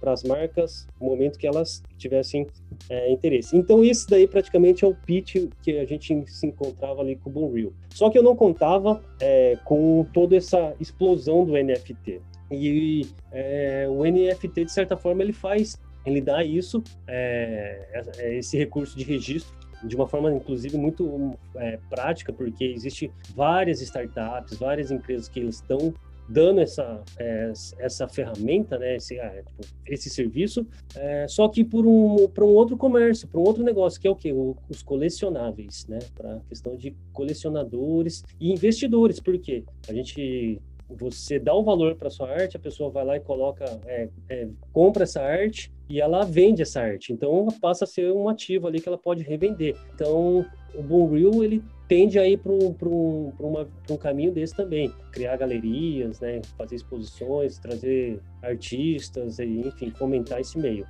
[0.00, 2.48] para as marcas no momento que elas tivessem
[2.90, 3.56] é, interesse.
[3.56, 7.32] Então, esse daí praticamente é o pitch que a gente se encontrava ali com o
[7.32, 7.72] Boomreel.
[7.90, 12.20] Só que eu não contava é, com toda essa explosão do NFT.
[12.50, 18.58] E é, o NFT, de certa forma, ele faz, ele dá isso, é, é, esse
[18.58, 24.90] recurso de registro de uma forma, inclusive, muito é, prática, porque existe várias startups, várias
[24.90, 25.92] empresas que estão
[26.28, 31.86] dando essa, é, essa ferramenta, né, esse, é, tipo, esse serviço, é, só que por
[31.86, 34.32] um, para um outro comércio, para um outro negócio, que é o que?
[34.32, 41.54] os colecionáveis, né, para a questão de colecionadores e investidores, porque a gente você dá
[41.54, 45.22] o valor para sua arte, a pessoa vai lá e coloca, é, é, compra essa
[45.22, 47.12] arte e ela vende essa arte.
[47.12, 49.76] Então passa a ser um ativo ali que ela pode revender.
[49.94, 55.36] Então o Boom Reel ele tende a ir para um, um caminho desse também, criar
[55.36, 60.86] galerias, né, fazer exposições, trazer artistas, enfim, fomentar esse meio.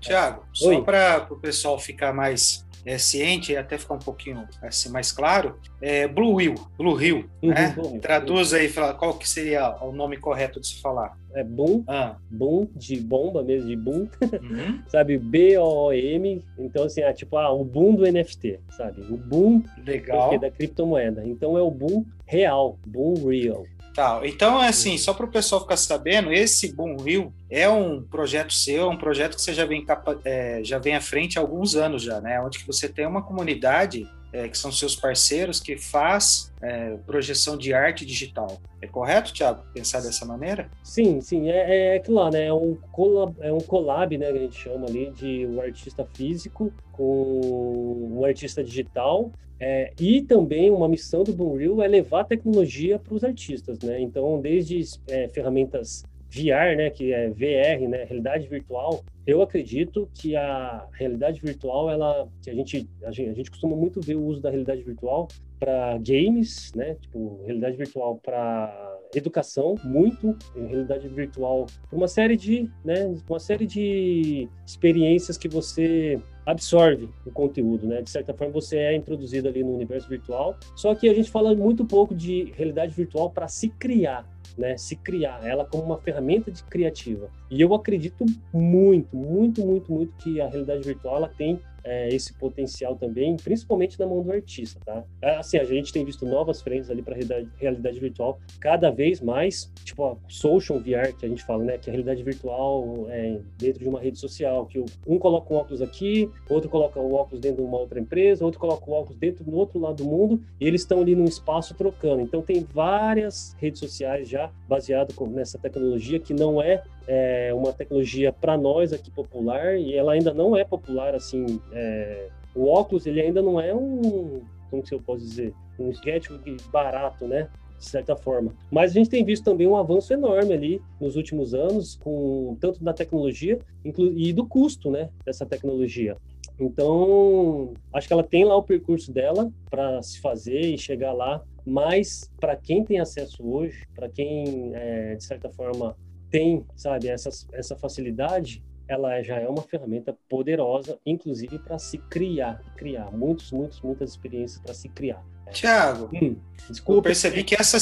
[0.00, 5.10] Tiago, só para o pessoal ficar mais é, ciente até ficar um pouquinho assim, mais
[5.10, 7.74] claro, é Blue Wheel, Blue Rio, uhum, né?
[8.00, 11.18] Traduz aí, qual que seria o nome correto de se falar?
[11.34, 12.16] É boom, ah.
[12.30, 14.80] boom de bomba mesmo, de boom, uhum.
[14.88, 15.18] sabe?
[15.18, 19.02] B-O-M, então assim, é tipo, ah, o boom do NFT, sabe?
[19.10, 20.38] O boom Legal.
[20.38, 21.22] da criptomoeda.
[21.26, 23.66] Então é o boom real, boom real.
[23.96, 28.02] Tá, então, é assim, só para o pessoal ficar sabendo, esse Boom Rio é um
[28.02, 29.86] projeto seu, é um projeto que você já vem,
[30.22, 32.38] é, já vem à frente há alguns anos já, né?
[32.42, 37.56] Onde que você tem uma comunidade é, que são seus parceiros que faz é, projeção
[37.56, 38.60] de arte digital.
[38.82, 40.70] É correto, Thiago, pensar dessa maneira?
[40.84, 42.48] Sim, sim, é, é aquilo lá, né?
[42.48, 46.06] É um, collab, é um collab, né, que a gente chama ali de um artista
[46.12, 52.98] físico com um artista digital é, e também uma missão do Boomreel é levar tecnologia
[52.98, 54.00] para os artistas, né?
[54.00, 60.36] Então, desde é, ferramentas VR, né, que é VR, né, realidade virtual, eu acredito que
[60.36, 64.24] a realidade virtual, ela, que a gente, a gente, a gente costuma muito ver o
[64.24, 71.66] uso da realidade virtual para games, né, tipo realidade virtual para educação, muito realidade virtual,
[71.90, 78.00] uma série de, né, uma série de experiências que você absorve o conteúdo, né?
[78.00, 80.56] De certa forma você é introduzido ali no universo virtual.
[80.76, 84.24] Só que a gente fala muito pouco de realidade virtual para se criar,
[84.56, 84.76] né?
[84.76, 87.28] Se criar ela como uma ferramenta de criativa.
[87.50, 92.34] E eu acredito muito, muito, muito, muito que a realidade virtual ela tem é, esse
[92.34, 95.04] potencial também, principalmente na mão do artista, tá?
[95.22, 99.20] É, assim, a gente tem visto novas frentes ali para realidade, realidade virtual cada vez
[99.20, 101.78] mais, tipo a social VR que a gente fala, né?
[101.78, 105.80] Que a realidade virtual é, dentro de uma rede social, que um coloca um óculos
[105.80, 109.44] aqui, outro coloca o óculos dentro de uma outra empresa, outro coloca o óculos dentro
[109.44, 112.20] do outro lado do mundo, e eles estão ali num espaço trocando.
[112.20, 114.35] Então tem várias redes sociais já
[114.68, 120.12] baseado nessa tecnologia que não é é uma tecnologia para nós aqui popular e ela
[120.12, 121.60] ainda não é popular assim.
[121.72, 126.30] É, o óculos ele ainda não é um, como que eu posso dizer, um gadget
[126.70, 127.48] barato, né?
[127.78, 128.54] De certa forma.
[128.70, 132.82] Mas a gente tem visto também um avanço enorme ali nos últimos anos, com tanto
[132.82, 135.10] da tecnologia e do custo, né?
[135.24, 136.16] Dessa tecnologia.
[136.58, 141.42] Então, acho que ela tem lá o percurso dela para se fazer e chegar lá.
[141.66, 145.96] Mas para quem tem acesso hoje, para quem é, de certa forma
[146.30, 152.60] tem, sabe, essa, essa facilidade, ela já é uma ferramenta poderosa, inclusive para se criar,
[152.76, 155.24] criar muitos, muitos, muitas experiências para se criar.
[155.50, 156.36] Tiago, hum,
[156.68, 156.98] desculpa.
[156.98, 157.78] Eu percebi que essa.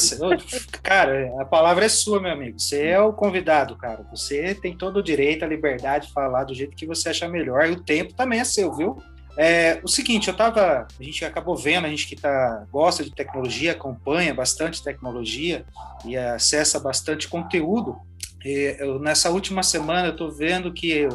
[0.83, 2.59] Cara, a palavra é sua, meu amigo.
[2.59, 4.07] Você é o convidado, cara.
[4.11, 7.66] Você tem todo o direito, a liberdade de falar do jeito que você achar melhor.
[7.66, 8.99] E o tempo também é seu, viu?
[9.37, 10.87] É, o seguinte, eu tava.
[10.99, 15.64] A gente acabou vendo, a gente que tá, gosta de tecnologia, acompanha bastante tecnologia
[16.05, 17.97] e acessa bastante conteúdo.
[18.45, 21.09] Eu, nessa última semana eu estou vendo que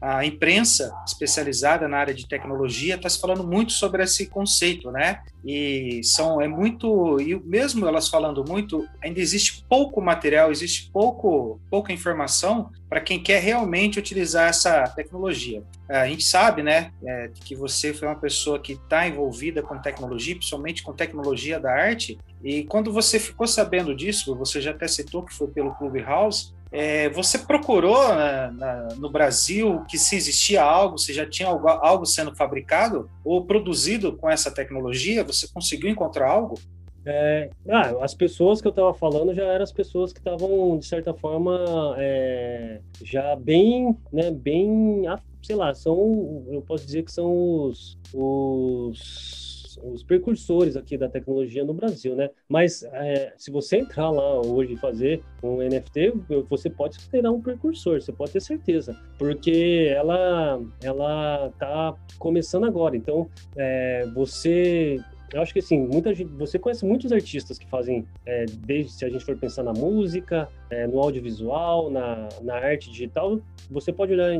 [0.00, 5.20] a imprensa especializada na área de tecnologia está se falando muito sobre esse conceito, né?
[5.44, 11.60] E são é muito e mesmo elas falando muito, ainda existe pouco material, existe pouco
[11.70, 15.62] pouca informação para quem quer realmente utilizar essa tecnologia.
[15.88, 20.36] A gente sabe, né, é, que você foi uma pessoa que está envolvida com tecnologia,
[20.36, 22.18] principalmente com tecnologia da arte.
[22.44, 27.08] E quando você ficou sabendo disso, você já até citou que foi pelo Clubhouse, é,
[27.08, 32.04] você procurou na, na, no Brasil que se existia algo, se já tinha algo, algo,
[32.04, 35.24] sendo fabricado ou produzido com essa tecnologia?
[35.24, 36.60] Você conseguiu encontrar algo?
[37.06, 40.84] É, ah, as pessoas que eu estava falando já eram as pessoas que estavam, de
[40.84, 45.04] certa forma, é, já bem, né, bem,
[45.42, 49.45] sei lá, são, eu posso dizer que são os, os
[49.82, 52.30] os precursores aqui da tecnologia no Brasil, né?
[52.48, 56.12] Mas é, se você entrar lá hoje e fazer um NFT,
[56.48, 62.96] você pode considerar um precursor, você pode ter certeza, porque ela ela tá começando agora.
[62.96, 64.98] Então, é, você
[65.32, 69.04] eu acho que assim, muita gente, você conhece muitos artistas que fazem, é, desde se
[69.04, 74.12] a gente for pensar na música, é, no audiovisual, na, na arte digital, você pode
[74.12, 74.30] olhar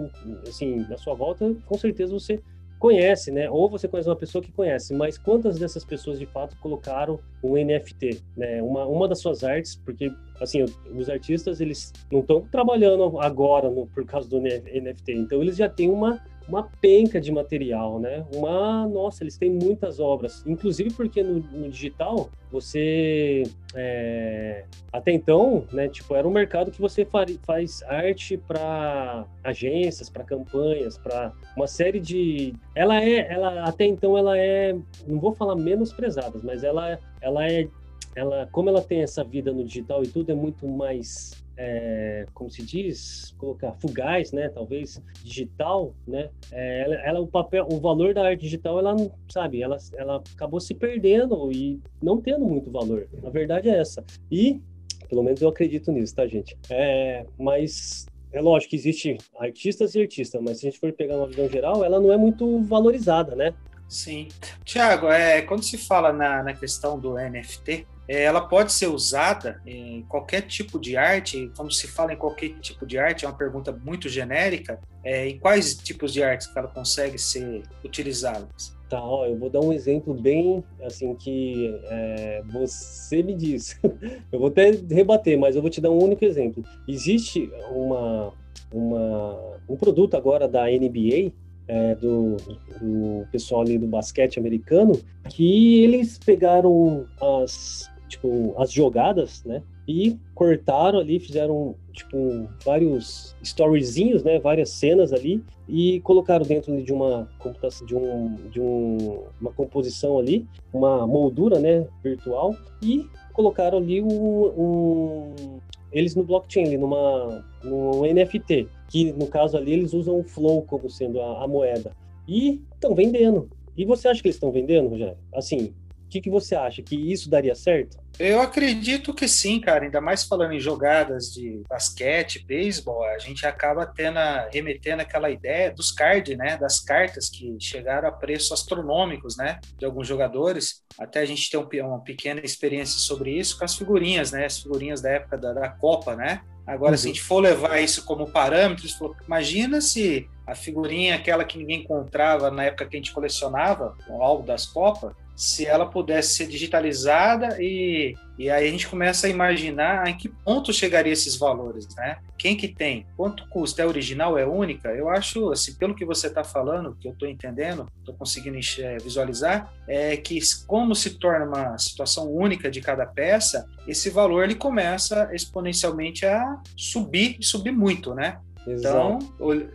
[0.47, 2.41] assim na sua volta, com certeza você
[2.79, 3.51] conhece, né?
[3.51, 7.55] Ou você conhece uma pessoa que conhece, mas quantas dessas pessoas de fato colocaram um
[7.55, 8.63] NFT, né?
[8.63, 13.87] Uma, uma das suas artes, porque assim, os artistas eles não estão trabalhando agora no,
[13.87, 18.25] por causa do NFT, então eles já têm uma uma penca de material, né?
[18.35, 23.43] Uma, nossa, eles têm muitas obras, inclusive porque no, no digital você
[23.75, 25.89] é, até então, né?
[25.89, 32.01] Tipo, era um mercado que você faz, arte para agências, para campanhas, para uma série
[32.01, 37.47] de, ela é, ela até então ela é, não vou falar menosprezadas, mas ela, ela
[37.47, 37.69] é,
[38.15, 42.51] ela, como ela tem essa vida no digital e tudo é muito mais é, como
[42.51, 48.13] se diz, colocar fugaz, né, talvez digital, né, é, ela, ela, o papel, o valor
[48.15, 48.95] da arte digital, ela
[49.29, 53.09] sabe, ela, ela acabou se perdendo e não tendo muito valor.
[53.25, 54.05] A verdade é essa.
[54.31, 54.61] E
[55.09, 56.57] pelo menos eu acredito nisso, tá, gente?
[56.69, 61.17] É, mas é lógico que existe artistas e artistas, mas se a gente for pegar
[61.17, 63.55] uma visão geral, ela não é muito valorizada, né?
[63.89, 64.29] Sim.
[64.65, 70.03] Tiago, é, quando se fala na, na questão do NFT, ela pode ser usada em
[70.03, 71.51] qualquer tipo de arte.
[71.57, 74.79] Quando se fala em qualquer tipo de arte, é uma pergunta muito genérica.
[75.05, 78.49] É, em quais tipos de artes que ela consegue ser utilizada?
[78.89, 83.79] Tá, ó, eu vou dar um exemplo bem assim que é, você me diz.
[84.31, 86.65] eu vou até rebater, mas eu vou te dar um único exemplo.
[86.87, 88.33] Existe uma,
[88.73, 91.33] uma um produto agora da NBA
[91.69, 92.37] é, do,
[92.81, 99.63] do, pessoal ali do basquete americano, que eles pegaram as, tipo, as jogadas, né?
[99.87, 104.39] E cortaram ali, fizeram, tipo, vários storyzinhos, né?
[104.39, 110.19] Várias cenas ali e colocaram dentro de uma computação, de, um, de um, uma composição
[110.19, 111.87] ali, uma moldura, né?
[112.03, 115.61] Virtual e colocaram ali um, um
[115.93, 120.63] eles no blockchain, ali numa, num NFT, que no caso ali eles usam o Flow
[120.63, 121.93] como sendo a, a moeda.
[122.29, 123.49] E estão vendendo.
[123.77, 125.17] E você acha que eles estão vendendo, Rogério?
[125.35, 125.73] Assim,
[126.17, 126.83] que, que você acha?
[126.83, 127.99] Que isso daria certo?
[128.19, 129.85] Eu acredito que sim, cara.
[129.85, 134.19] Ainda mais falando em jogadas de basquete, beisebol, a gente acaba tendo,
[134.51, 136.57] remetendo aquela ideia dos cards, né?
[136.57, 139.61] Das cartas que chegaram a preços astronômicos, né?
[139.77, 140.83] De alguns jogadores.
[140.99, 144.47] Até a gente tem um, uma pequena experiência sobre isso com as figurinhas, né?
[144.47, 146.41] As figurinhas da época da, da Copa, né?
[146.67, 146.99] Agora, uhum.
[146.99, 148.89] se a gente for levar isso como parâmetro,
[149.27, 154.23] imagina se a figurinha, aquela que ninguém encontrava na época que a gente colecionava, o
[154.23, 159.31] álbum das Copas, se ela pudesse ser digitalizada e, e aí a gente começa a
[159.31, 162.17] imaginar em que ponto chegaria esses valores, né?
[162.39, 163.07] Quem que tem?
[163.17, 163.83] Quanto custa?
[163.83, 164.39] É original?
[164.39, 164.89] É única?
[164.89, 168.59] Eu acho, assim, pelo que você está falando, que eu estou entendendo, estou conseguindo
[169.03, 174.55] visualizar, é que como se torna uma situação única de cada peça, esse valor ele
[174.55, 178.39] começa exponencialmente a subir e subir muito, né?
[178.67, 179.19] Então,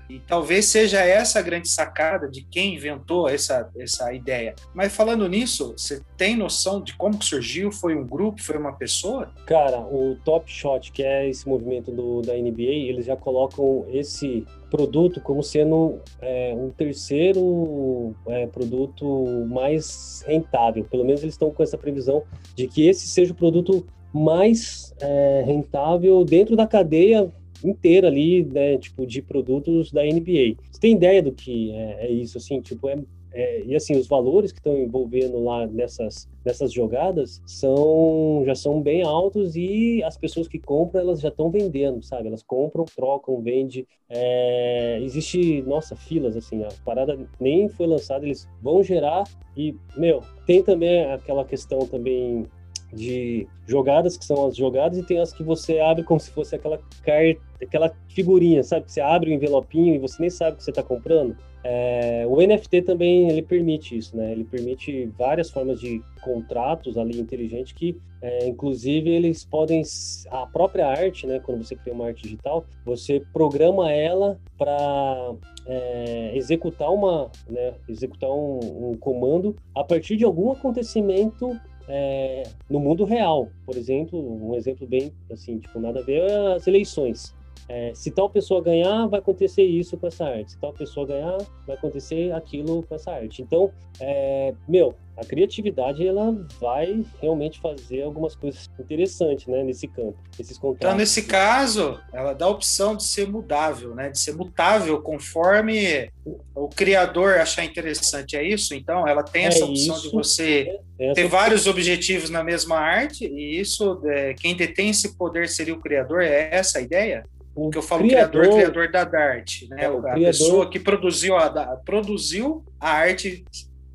[0.10, 4.54] e talvez seja essa a grande sacada de quem inventou essa, essa ideia.
[4.74, 7.72] Mas falando nisso, você tem noção de como que surgiu?
[7.72, 8.42] Foi um grupo?
[8.42, 9.32] Foi uma pessoa?
[9.46, 14.46] Cara, o Top Shot, que é esse movimento do, da NBA, eles já colocam esse
[14.70, 20.84] produto como sendo é, um terceiro é, produto mais rentável.
[20.84, 22.24] Pelo menos eles estão com essa previsão
[22.56, 27.32] de que esse seja o produto mais é, rentável dentro da cadeia
[27.64, 30.56] inteira ali, né, tipo, de produtos da NBA.
[30.72, 32.98] Você tem ideia do que é, é isso, assim, tipo, é,
[33.34, 38.82] é, e assim, os valores que estão envolvendo lá nessas, nessas jogadas são já são
[38.82, 42.28] bem altos e as pessoas que compram, elas já estão vendendo, sabe?
[42.28, 43.88] Elas compram, trocam, vendem.
[44.10, 49.24] É, existe, nossa, filas, assim, a parada nem foi lançada, eles vão gerar
[49.56, 52.46] e, meu, tem também aquela questão também
[52.94, 56.56] de jogadas que são as jogadas e tem as que você abre como se fosse
[56.56, 58.86] aquela carta, aquela figurinha, sabe?
[58.86, 61.36] Que você abre o envelopinho e você nem sabe o que você está comprando.
[61.64, 64.32] É, o NFT também ele permite isso, né?
[64.32, 69.84] Ele permite várias formas de contratos ali inteligentes que, é, inclusive, eles podem
[70.32, 71.40] a própria arte, né?
[71.40, 75.34] Quando você cria uma arte digital, você programa ela para
[75.68, 77.74] é, executar uma, né?
[77.88, 81.56] Executar um, um comando a partir de algum acontecimento
[81.88, 83.50] é, no mundo real.
[83.66, 87.36] Por exemplo, um exemplo bem assim, tipo, nada a ver é as eleições.
[87.74, 90.52] É, se tal pessoa ganhar, vai acontecer isso com essa arte.
[90.52, 93.42] Se tal pessoa ganhar, vai acontecer aquilo com essa arte.
[93.42, 100.18] Então, é, meu, a criatividade ela vai realmente fazer algumas coisas interessantes, né, nesse campo,
[100.38, 100.86] esses contratos.
[100.86, 106.12] Então, nesse caso, ela dá a opção de ser mudável, né, de ser mutável conforme
[106.54, 108.36] o criador achar interessante.
[108.36, 108.76] É isso?
[108.76, 112.76] Então, ela tem essa é opção isso, de você é, ter vários objetivos na mesma
[112.76, 116.22] arte e isso, é, quem detém esse poder seria o criador.
[116.22, 117.24] É essa a ideia?
[117.54, 119.84] O que eu falo criador, criador, criador da arte, né?
[119.84, 120.20] É, a criador...
[120.20, 123.44] pessoa que produziu a, produziu a arte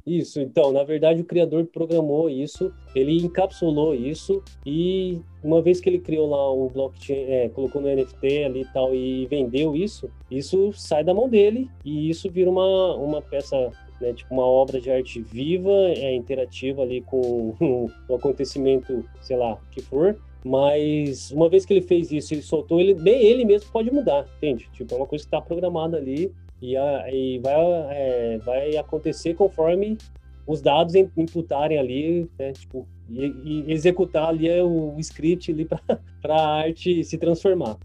[0.06, 5.88] isso, então, na verdade, o criador programou isso, ele encapsulou isso e uma vez que
[5.88, 10.08] ele criou lá um blockchain, é, colocou no NFT ali e tal e vendeu isso,
[10.30, 14.80] isso sai da mão dele e isso vira uma, uma peça né, tipo uma obra
[14.80, 17.56] de arte viva, é interativa ali com
[18.08, 20.16] o acontecimento, sei lá, que for.
[20.46, 24.24] Mas uma vez que ele fez isso, ele soltou, ele nem ele mesmo pode mudar,
[24.36, 24.68] entende?
[24.72, 26.32] Tipo, é uma coisa que está programada ali
[26.62, 27.54] e, a, e vai,
[27.90, 29.98] é, vai acontecer conforme
[30.46, 35.80] os dados imputarem ali, né, tipo, e, e, executar ali o script ali para
[36.36, 37.76] a arte se transformar.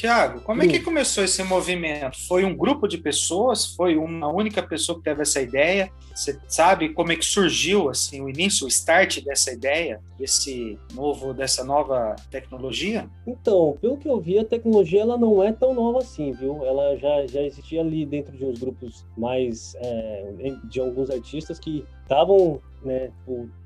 [0.00, 2.16] Tiago, como é que começou esse movimento?
[2.26, 3.66] Foi um grupo de pessoas?
[3.66, 5.92] Foi uma única pessoa que teve essa ideia?
[6.14, 11.34] Você sabe como é que surgiu assim o início, o start dessa ideia, desse novo,
[11.34, 13.10] dessa nova tecnologia?
[13.26, 16.64] Então, pelo que eu vi, a tecnologia ela não é tão nova assim, viu?
[16.64, 20.32] Ela já, já existia ali dentro de uns grupos mais é,
[20.64, 23.10] de alguns artistas que estavam né,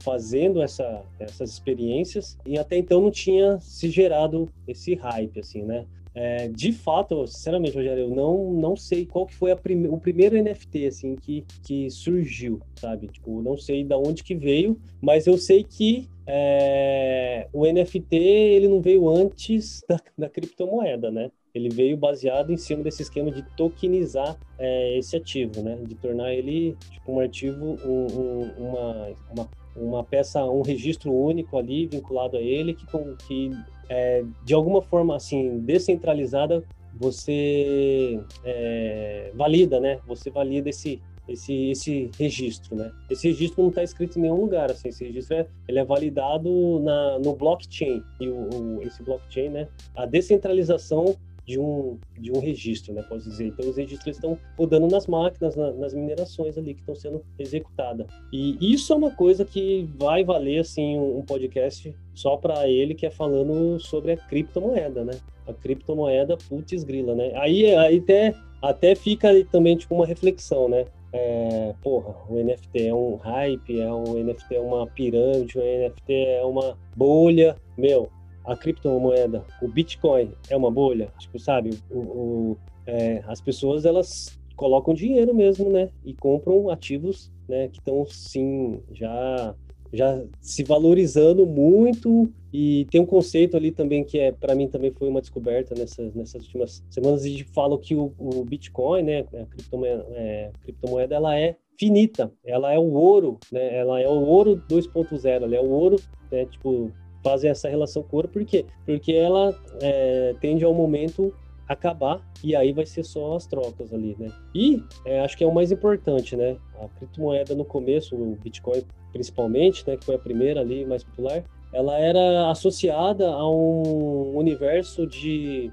[0.03, 5.87] fazendo essa, essas experiências e até então não tinha se gerado esse hype, assim, né?
[6.15, 10.41] É, de fato, sinceramente, Rogério, eu não, não sei qual que foi prime o primeiro
[10.41, 13.09] NFT, assim, que, que surgiu, sabe?
[13.09, 18.69] Tipo, não sei da onde que veio, mas eu sei que é, o NFT, ele
[18.69, 21.33] não veio antes da, da criptomoeda, né?
[21.53, 25.77] Ele veio baseado em cima desse esquema de tokenizar é, esse ativo, né?
[25.83, 31.59] De tornar ele, tipo, um ativo, um, um, uma, uma uma peça, um registro único
[31.59, 32.87] ali vinculado a ele que,
[33.27, 33.51] que
[33.89, 36.65] é, de alguma forma assim descentralizada
[36.97, 39.99] você é, valida, né?
[40.07, 42.93] Você valida esse esse esse registro, né?
[43.11, 44.89] Esse registro não está escrito em nenhum lugar, assim.
[44.89, 49.69] Esse registro é, ele é validado na no blockchain e o, o esse blockchain, né?
[49.97, 51.17] A descentralização
[51.47, 53.49] de um, de um registro, né, posso dizer.
[53.49, 58.07] Então, os registros estão rodando nas máquinas, na, nas minerações ali que estão sendo executadas.
[58.33, 63.07] E isso é uma coisa que vai valer, assim, um, podcast só para ele, que
[63.07, 65.13] é falando sobre a criptomoeda, né?
[65.47, 67.33] A criptomoeda, putz grila, né?
[67.35, 70.87] Aí, aí até, até fica também, tipo, uma reflexão, né?
[71.17, 76.13] É, porra, o NFT é um hype, é um NFT é uma pirâmide, o NFT
[76.13, 77.57] é uma bolha.
[77.79, 78.11] Meu,
[78.45, 81.79] a criptomoeda, o Bitcoin é uma bolha, tipo, sabe?
[81.91, 85.89] O, o é, as pessoas elas colocam dinheiro mesmo, né?
[86.05, 87.69] E compram ativos, né?
[87.69, 89.55] Que estão sim já
[89.93, 94.91] já se valorizando muito e tem um conceito ali também que é para mim também
[94.91, 99.47] foi uma descoberta nessas, nessas últimas semanas gente fala que o, o Bitcoin, né, a
[99.47, 104.21] criptomoeda, é, a criptomoeda, ela é finita, ela é o ouro, né, ela é o
[104.21, 105.97] ouro 2.0, ela é o ouro,
[106.31, 106.91] né, tipo
[107.25, 108.67] fazem essa relação ouro, por quê?
[108.85, 111.35] Porque ela é, tende ao momento
[111.67, 114.31] acabar e aí vai ser só as trocas ali, né?
[114.55, 116.59] E é, acho que é o mais importante, né?
[116.79, 121.45] A criptomoeda no começo, o Bitcoin principalmente, né, que foi a primeira ali mais popular,
[121.73, 125.71] ela era associada a um universo de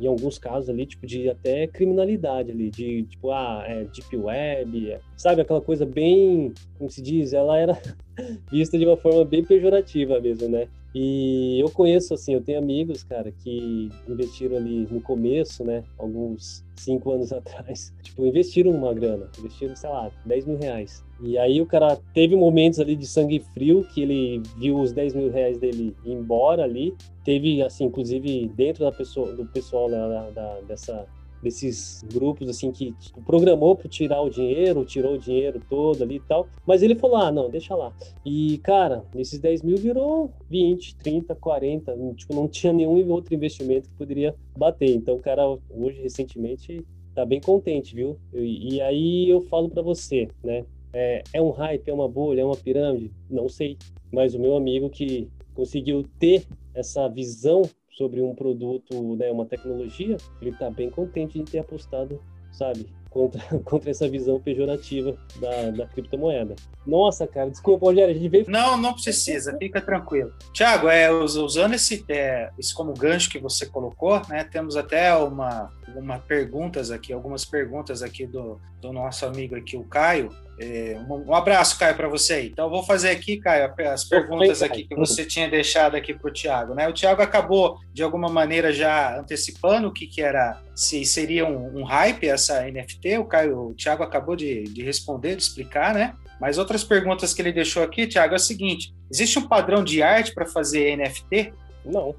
[0.00, 4.92] em alguns casos ali, tipo, de até criminalidade ali, de, tipo, ah, é, deep web,
[4.92, 7.76] é, sabe, aquela coisa bem, como se diz, ela era
[8.50, 10.68] vista de uma forma bem pejorativa mesmo, né?
[10.94, 15.82] E eu conheço, assim, eu tenho amigos, cara, que investiram ali no começo, né?
[15.98, 17.92] Alguns cinco anos atrás.
[18.02, 21.02] Tipo, investiram uma grana, investiram, sei lá, 10 mil reais.
[21.20, 25.14] E aí o cara teve momentos ali de sangue frio, que ele viu os 10
[25.14, 26.94] mil reais dele ir embora ali.
[27.24, 31.06] Teve, assim, inclusive dentro da pessoa, do pessoal da, da dessa
[31.42, 36.16] desses grupos assim que tipo, programou para tirar o dinheiro, tirou o dinheiro todo ali
[36.16, 37.92] e tal, mas ele falou: ah, não, deixa lá.
[38.24, 43.88] E cara, nesses 10 mil virou 20, 30, 40, tipo, não tinha nenhum outro investimento
[43.88, 44.94] que poderia bater.
[44.94, 46.84] Então, o cara, hoje, recentemente,
[47.14, 48.18] tá bem contente, viu?
[48.32, 50.64] E, e aí eu falo para você, né?
[50.92, 53.10] É, é um hype, é uma bolha, é uma pirâmide?
[53.30, 53.78] Não sei.
[54.12, 57.62] Mas o meu amigo que conseguiu ter essa visão
[57.92, 62.20] sobre um produto, né, uma tecnologia, ele está bem contente de ter apostado,
[62.50, 66.56] sabe, contra, contra essa visão pejorativa da, da criptomoeda.
[66.86, 68.44] Nossa, cara, desculpa, Rogério, a gente veio...
[68.48, 70.32] Não, não precisa, fica tranquilo.
[70.52, 75.70] Tiago, é, usando esse, é, esse como gancho que você colocou, né, temos até uma,
[75.94, 80.30] uma perguntas aqui, algumas perguntas aqui do, do nosso amigo aqui, o Caio,
[81.08, 82.48] um abraço, Caio, para você aí.
[82.48, 86.32] Então, vou fazer aqui, Caio, as perguntas aqui que você tinha deixado aqui para o
[86.32, 86.74] Tiago.
[86.74, 86.88] Né?
[86.88, 91.80] O Tiago acabou, de alguma maneira, já antecipando o que, que era, se seria um,
[91.80, 93.18] um hype essa NFT.
[93.18, 96.14] O Caio, o Tiago acabou de, de responder, de explicar, né?
[96.40, 100.02] Mas outras perguntas que ele deixou aqui, Tiago, é o seguinte: existe um padrão de
[100.02, 101.52] arte para fazer NFT?
[101.84, 102.14] Não.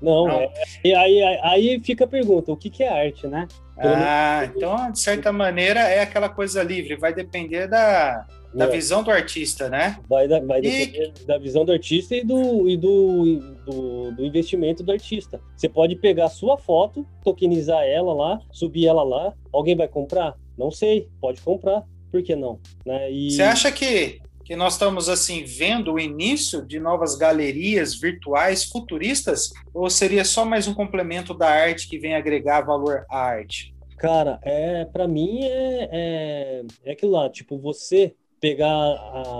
[0.00, 0.40] Não, não.
[0.40, 0.52] É,
[0.84, 3.46] e aí, aí fica a pergunta: o que, que é arte, né?
[3.78, 8.68] Ah, então, de certa maneira, é aquela coisa livre, vai depender da, da é.
[8.68, 9.98] visão do artista, né?
[10.08, 14.82] Vai, da, vai depender da visão do artista e, do, e do, do, do, investimento
[14.82, 15.40] do artista.
[15.54, 20.34] Você pode pegar a sua foto, tokenizar ela lá, subir ela lá, alguém vai comprar?
[20.56, 22.58] Não sei, pode comprar, por que não?
[22.84, 23.12] Né?
[23.12, 23.30] E...
[23.30, 29.52] Você acha que que nós estamos assim vendo o início de novas galerias virtuais futuristas
[29.74, 33.74] ou seria só mais um complemento da arte que vem agregar valor à arte?
[33.98, 38.94] Cara, é para mim é, é, é aquilo lá, tipo você pegar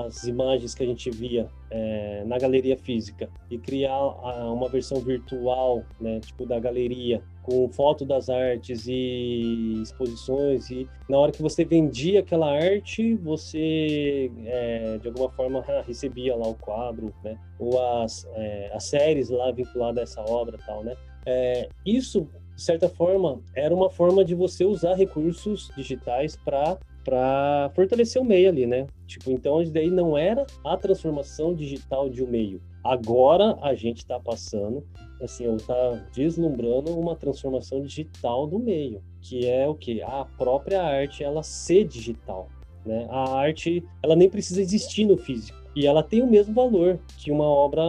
[0.05, 5.01] as imagens que a gente via é, na galeria física e criar a, uma versão
[5.01, 11.41] virtual, né, tipo da galeria com foto das artes e exposições e na hora que
[11.41, 17.81] você vendia aquela arte você é, de alguma forma recebia lá o quadro né ou
[18.03, 22.89] as, é, as séries lá vinculadas a essa obra tal né é, isso de certa
[22.89, 28.67] forma era uma forma de você usar recursos digitais para para fortalecer o meio ali,
[28.67, 28.89] né?
[29.07, 32.61] Tipo, então daí não era a transformação digital de um meio.
[32.83, 34.85] Agora a gente está passando,
[35.21, 40.83] assim, ou está deslumbrando uma transformação digital do meio, que é o que a própria
[40.83, 42.49] arte ela ser digital,
[42.85, 43.07] né?
[43.11, 47.31] A arte ela nem precisa existir no físico e ela tem o mesmo valor que
[47.31, 47.83] uma obra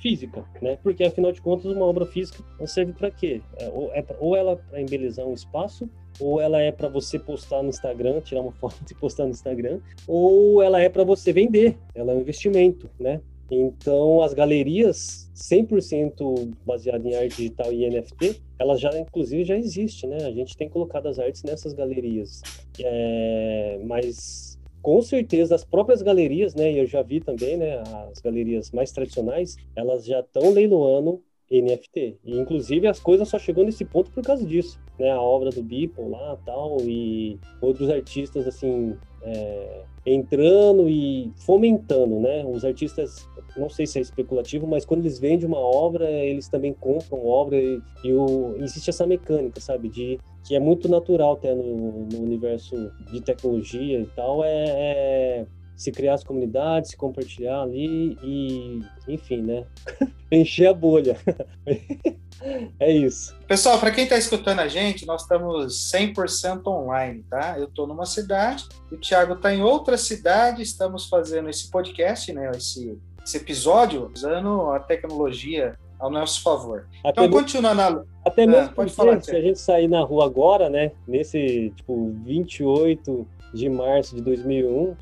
[0.00, 0.78] física, né?
[0.82, 3.40] Porque afinal de contas uma obra física serve para quê?
[3.58, 5.88] É, ou, é pra, ou ela para embelezar um espaço
[6.20, 9.80] ou ela é para você postar no Instagram, tirar uma foto e postar no Instagram,
[10.06, 13.20] ou ela é para você vender, ela é um investimento, né?
[13.50, 20.10] Então, as galerias 100% baseadas em arte digital e NFT, elas já, inclusive, já existem,
[20.10, 20.24] né?
[20.24, 22.42] A gente tem colocado as artes nessas galerias.
[22.80, 26.72] É, mas, com certeza, as próprias galerias, né?
[26.72, 27.82] E eu já vi também, né?
[28.10, 32.16] As galerias mais tradicionais, elas já estão leiloando NFT.
[32.24, 35.10] E, inclusive, as coisas só chegou nesse ponto por causa disso, né?
[35.10, 42.44] A obra do Beeple lá, tal, e outros artistas, assim, é, entrando e fomentando, né?
[42.46, 46.72] Os artistas, não sei se é especulativo, mas quando eles vendem uma obra, eles também
[46.72, 49.88] compram obra e, e o, existe essa mecânica, sabe?
[49.88, 52.76] De que é muito natural até no, no universo
[53.10, 55.46] de tecnologia e tal, é, é
[55.76, 59.64] se criar as comunidades, se compartilhar ali e, enfim, né?
[60.32, 61.18] Encher a bolha.
[62.80, 63.36] é isso.
[63.46, 67.58] Pessoal, para quem está escutando a gente, nós estamos 100% online, tá?
[67.58, 72.50] Eu estou numa cidade, o Thiago está em outra cidade, estamos fazendo esse podcast, né?
[72.56, 76.86] Esse, esse episódio usando a tecnologia ao nosso favor.
[77.04, 78.04] Até então, continuando a...
[78.24, 80.92] Até ah, mesmo pode falar, se a gente sair na rua agora, né?
[81.06, 84.96] Nesse, tipo, 28 de março de 2001,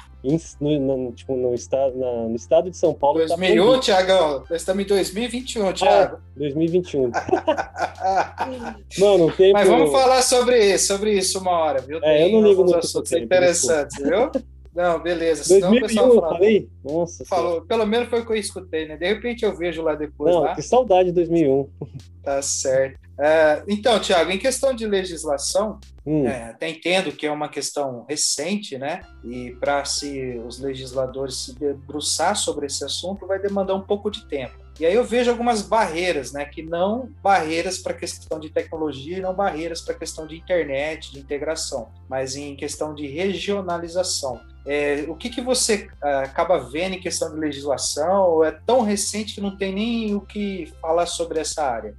[0.60, 3.18] no, no, tipo, no, estado, na, no estado de São Paulo.
[3.18, 4.44] 2001, tá Tiagão?
[4.48, 6.16] Nós estamos em 2021, Tiago.
[6.16, 7.10] Ah, 2021.
[8.98, 9.52] Mano, tempo...
[9.52, 11.98] Mas vamos falar sobre, sobre isso uma hora, viu?
[11.98, 14.30] É, Tem eu não ligo muito assuntos tempo, interessantes, viu?
[14.74, 15.44] Não, beleza.
[15.44, 16.68] Senão 2001, o pessoal fala, falei?
[16.82, 17.24] Nossa.
[17.26, 18.96] Falou, pelo menos foi o que eu escutei, né?
[18.96, 20.34] De repente eu vejo lá depois.
[20.34, 20.54] Não, lá.
[20.54, 21.68] que saudade de 2001.
[22.24, 22.98] Tá certo.
[23.20, 26.26] É, então, Tiago, em questão de legislação, hum.
[26.26, 29.00] é, até entendo que é uma questão recente, né?
[29.22, 34.26] E para se os legisladores se debruçar sobre esse assunto vai demandar um pouco de
[34.26, 34.64] tempo.
[34.78, 36.44] E aí eu vejo algumas barreiras, né?
[36.44, 41.88] Que não barreiras para questão de tecnologia não barreiras para questão de internet, de integração,
[42.09, 44.40] mas em questão de regionalização.
[44.66, 48.30] É, o que, que você uh, acaba vendo em questão de legislação?
[48.30, 51.94] Ou é tão recente que não tem nem o que falar sobre essa área?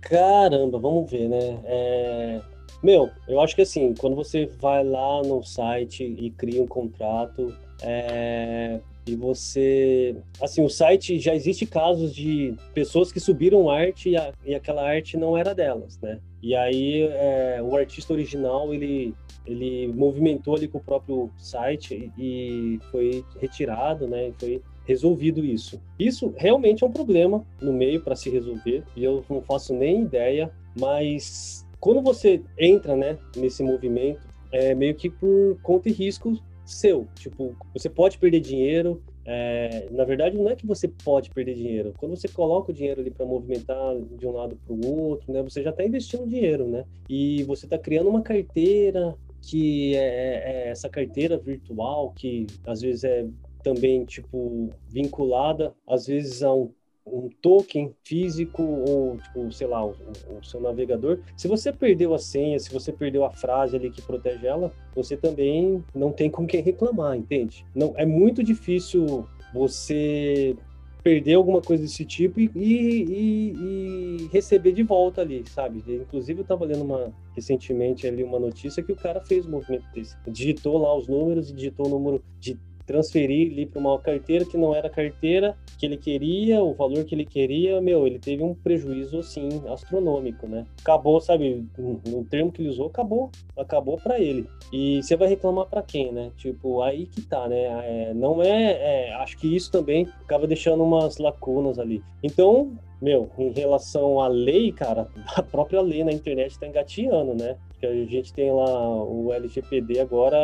[0.00, 1.60] Caramba, vamos ver, né?
[1.64, 2.40] É...
[2.84, 7.56] Meu, eu acho que assim, quando você vai lá no site e cria um contrato,
[7.82, 10.14] é, e você.
[10.38, 14.86] Assim, o site já existe casos de pessoas que subiram arte e, a, e aquela
[14.86, 16.20] arte não era delas, né?
[16.42, 19.14] E aí é, o artista original ele,
[19.46, 24.30] ele movimentou ali com o próprio site e, foi retirado, né?
[24.38, 25.80] Foi resolvido isso.
[25.98, 30.02] Isso realmente é um problema no meio para se resolver e eu não faço nem
[30.02, 36.32] ideia, mas quando você entra, né, nesse movimento, é meio que por conta e risco
[36.64, 37.06] seu.
[37.14, 39.02] Tipo, você pode perder dinheiro.
[39.26, 41.92] É, na verdade, não é que você pode perder dinheiro.
[41.98, 45.42] Quando você coloca o dinheiro ali para movimentar de um lado para o outro, né,
[45.42, 46.86] você já está investindo dinheiro, né?
[47.06, 52.80] E você está criando uma carteira que é, é, é, essa carteira virtual que às
[52.80, 53.26] vezes é
[53.62, 56.70] também tipo vinculada às vezes a um
[57.06, 61.20] um token físico ou, tipo, sei lá, o, o, seu navegador.
[61.36, 65.16] Se você perdeu a senha, se você perdeu a frase ali que protege ela, você
[65.16, 67.66] também não tem com quem reclamar, entende?
[67.74, 70.56] Não, é muito difícil você
[71.04, 75.84] perder alguma coisa desse tipo e, e, e, receber de volta ali, sabe?
[75.86, 79.84] Inclusive eu estava lendo uma, recentemente ali uma notícia que o cara fez um movimento
[79.92, 80.16] desse.
[80.26, 84.56] Digitou lá os números e digitou o número de transferir ali para uma carteira que
[84.56, 88.42] não era a carteira que ele queria, o valor que ele queria, meu, ele teve
[88.42, 90.64] um prejuízo assim astronômico, né?
[90.80, 94.48] Acabou, sabe, no termo que ele usou, acabou, acabou para ele.
[94.72, 96.30] E você vai reclamar para quem, né?
[96.36, 97.64] Tipo, aí que tá, né?
[97.64, 102.02] É, não é, é, acho que isso também acaba deixando umas lacunas ali.
[102.22, 107.56] Então, meu, em relação à lei, cara, a própria lei na internet está engatinhando, né?
[107.78, 110.38] Que a gente tem lá o LGPD agora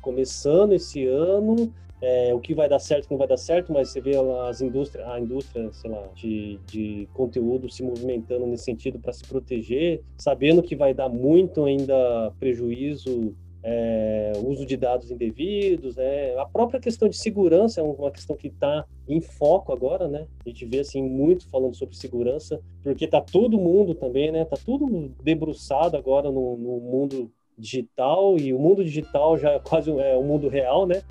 [0.00, 1.72] começando esse ano,
[2.02, 4.12] é, o que vai dar certo, o que não vai dar certo, mas você vê
[4.48, 9.24] as indústrias, a indústria, sei lá, de, de conteúdo se movimentando nesse sentido para se
[9.24, 16.36] proteger, sabendo que vai dar muito ainda prejuízo é, uso de dados indevidos, né?
[16.36, 20.26] a própria questão de segurança é uma questão que está em foco agora, né?
[20.44, 24.44] A gente vê assim muito falando sobre segurança, porque está todo mundo também, né?
[24.44, 29.90] Tá tudo debruçado agora no, no mundo digital e o mundo digital já é quase
[29.90, 31.02] é o mundo real, né?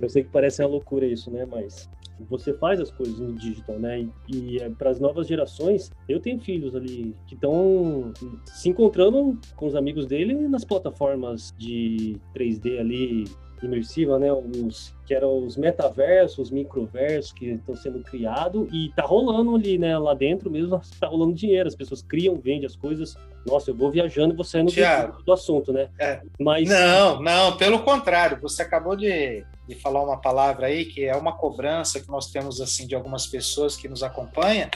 [0.00, 1.46] Eu sei que parece uma loucura isso, né?
[1.46, 1.88] Mas
[2.28, 4.00] você faz as coisas no digital, né?
[4.00, 8.12] E, e é, para as novas gerações, eu tenho filhos ali que estão
[8.46, 13.24] se encontrando com os amigos dele nas plataformas de 3D ali
[13.62, 14.32] imersiva, né?
[14.32, 19.76] Os que eram os metaversos, os microversos que estão sendo criados e tá rolando ali,
[19.78, 19.98] né?
[19.98, 21.68] Lá dentro mesmo tá rolando dinheiro.
[21.68, 23.16] As pessoas criam, vendem as coisas.
[23.46, 25.88] Nossa, eu vou viajando e saindo do, do, assunto, né?
[25.98, 26.20] É.
[26.38, 28.38] Mas não, não, pelo contrário.
[28.40, 32.60] Você acabou de, de falar uma palavra aí que é uma cobrança que nós temos
[32.60, 34.68] assim de algumas pessoas que nos acompanham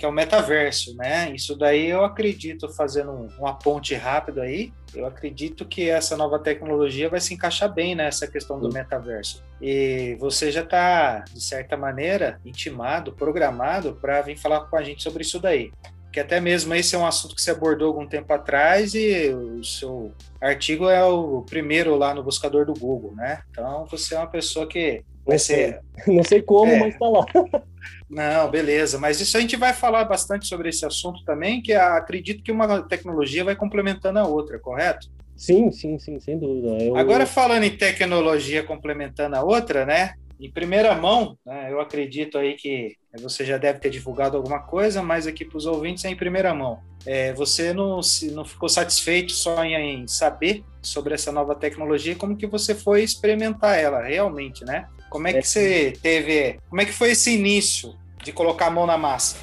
[0.00, 1.30] que é o metaverso, né?
[1.34, 7.10] Isso daí eu acredito, fazendo uma ponte rápida aí, eu acredito que essa nova tecnologia
[7.10, 9.44] vai se encaixar bem nessa questão do metaverso.
[9.60, 15.02] E você já está, de certa maneira, intimado, programado para vir falar com a gente
[15.02, 15.70] sobre isso daí.
[16.12, 19.62] Que até mesmo esse é um assunto que você abordou algum tempo atrás e o
[19.62, 23.42] seu artigo é o primeiro lá no buscador do Google, né?
[23.50, 25.80] Então você é uma pessoa que vai ser.
[26.06, 26.80] Não sei como, é.
[26.80, 27.24] mas está lá.
[28.10, 28.98] Não, beleza.
[28.98, 32.82] Mas isso a gente vai falar bastante sobre esse assunto também, que acredito que uma
[32.82, 35.08] tecnologia vai complementando a outra, correto?
[35.36, 36.82] Sim, sim, sim, sem dúvida.
[36.82, 36.96] Eu...
[36.96, 40.14] Agora, falando em tecnologia complementando a outra, né?
[40.38, 45.02] Em primeira mão, né, eu acredito aí que você já deve ter divulgado alguma coisa,
[45.02, 46.80] mas aqui para os ouvintes é em primeira mão.
[47.04, 52.14] É, você não, se, não ficou satisfeito só em, em, saber sobre essa nova tecnologia,
[52.14, 54.86] como que você foi experimentar ela realmente, né?
[55.08, 55.42] Como é que é.
[55.42, 59.36] você teve, como é que foi esse início de colocar a mão na massa?